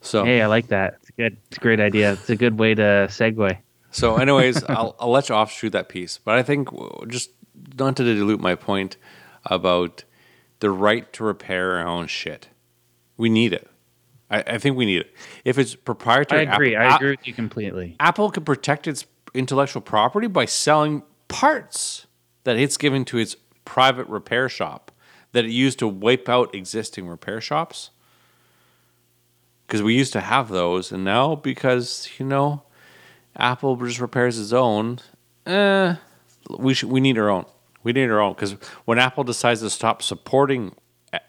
[0.00, 0.94] So, Hey, I like that.
[1.02, 1.36] It's good.
[1.46, 2.14] It's a great idea.
[2.14, 3.58] It's a good way to segue.
[3.92, 6.18] so, anyways, I'll, I'll let you offshoot that piece.
[6.18, 6.68] But I think
[7.06, 7.30] just
[7.78, 8.96] not to dilute my point
[9.50, 10.04] about
[10.60, 12.48] the right to repair our own shit.
[13.16, 13.68] We need it.
[14.30, 15.14] I, I think we need it.
[15.44, 16.74] If it's proprietary, I agree.
[16.76, 17.96] Apple, I agree with you completely.
[18.00, 22.06] Apple can protect its intellectual property by selling parts
[22.44, 24.90] that it's given to its private repair shop
[25.32, 27.90] that it used to wipe out existing repair shops.
[29.66, 32.64] Because we used to have those, and now because you know
[33.36, 34.98] Apple just repairs its own,
[35.46, 35.94] eh,
[36.58, 37.44] we should we need our own.
[37.82, 38.52] We need our own because
[38.84, 40.74] when Apple decides to stop supporting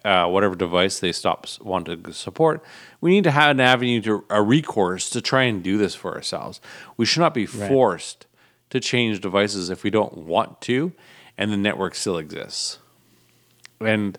[0.06, 2.64] uh, whatever device they stop want to support,
[2.99, 6.14] we need to have an avenue to a recourse to try and do this for
[6.14, 6.62] ourselves.
[6.97, 8.28] We should not be forced
[8.70, 10.93] to change devices if we don't want to,
[11.38, 12.80] and the network still exists.
[13.80, 14.18] And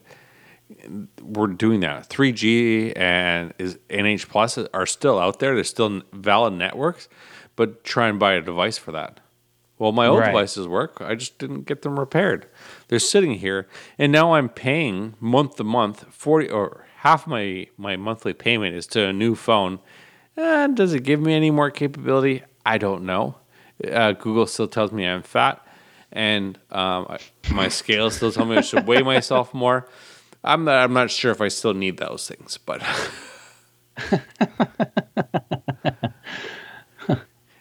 [1.21, 2.09] we're doing that.
[2.09, 5.55] 3G and is NH Plus are still out there.
[5.55, 7.09] They're still valid networks,
[7.57, 9.21] but try and buy a device for that.
[9.83, 10.27] Well, my old Right.
[10.27, 10.99] devices work.
[11.01, 12.47] I just didn't get them repaired.
[12.87, 13.67] They're sitting here,
[13.99, 18.87] and now I'm paying month to month forty or half my my monthly payment is
[18.95, 19.81] to a new phone.
[20.37, 22.45] And does it give me any more capability?
[22.65, 23.39] I don't know.
[23.85, 25.61] Uh, Google still tells me I'm fat,
[26.13, 27.19] and um, I,
[27.53, 29.89] my scales still tell me I should weigh myself more.
[30.45, 30.77] I'm not.
[30.77, 32.85] I'm not sure if I still need those things, but.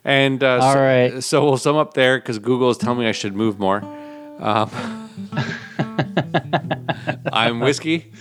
[0.03, 1.23] and uh, All so, right.
[1.23, 3.83] so we'll sum up there because Google is telling me I should move more.
[4.39, 4.69] Um,
[7.33, 8.11] I'm Whisky.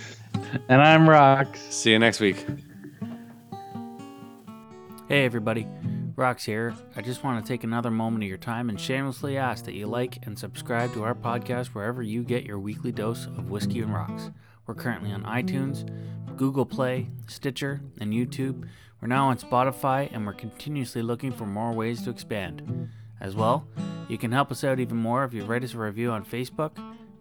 [0.67, 1.61] And I'm Rocks.
[1.69, 2.45] See you next week.
[5.07, 5.67] Hey everybody,
[6.15, 6.73] Rox here.
[6.95, 9.87] I just want to take another moment of your time and shamelessly ask that you
[9.87, 13.93] like and subscribe to our podcast wherever you get your weekly dose of whiskey and
[13.93, 14.29] rocks.
[14.67, 15.85] We're currently on iTunes,
[16.37, 18.67] Google Play, Stitcher, and YouTube.
[19.01, 22.89] We're now on Spotify and we're continuously looking for more ways to expand.
[23.19, 23.67] As well,
[24.07, 26.71] you can help us out even more if you write us a review on Facebook,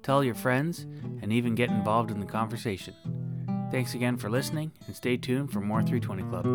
[0.02, 0.86] tell your friends,
[1.22, 2.94] and even get involved in the conversation.
[3.70, 6.46] Thanks again for listening and stay tuned for more 320 Club.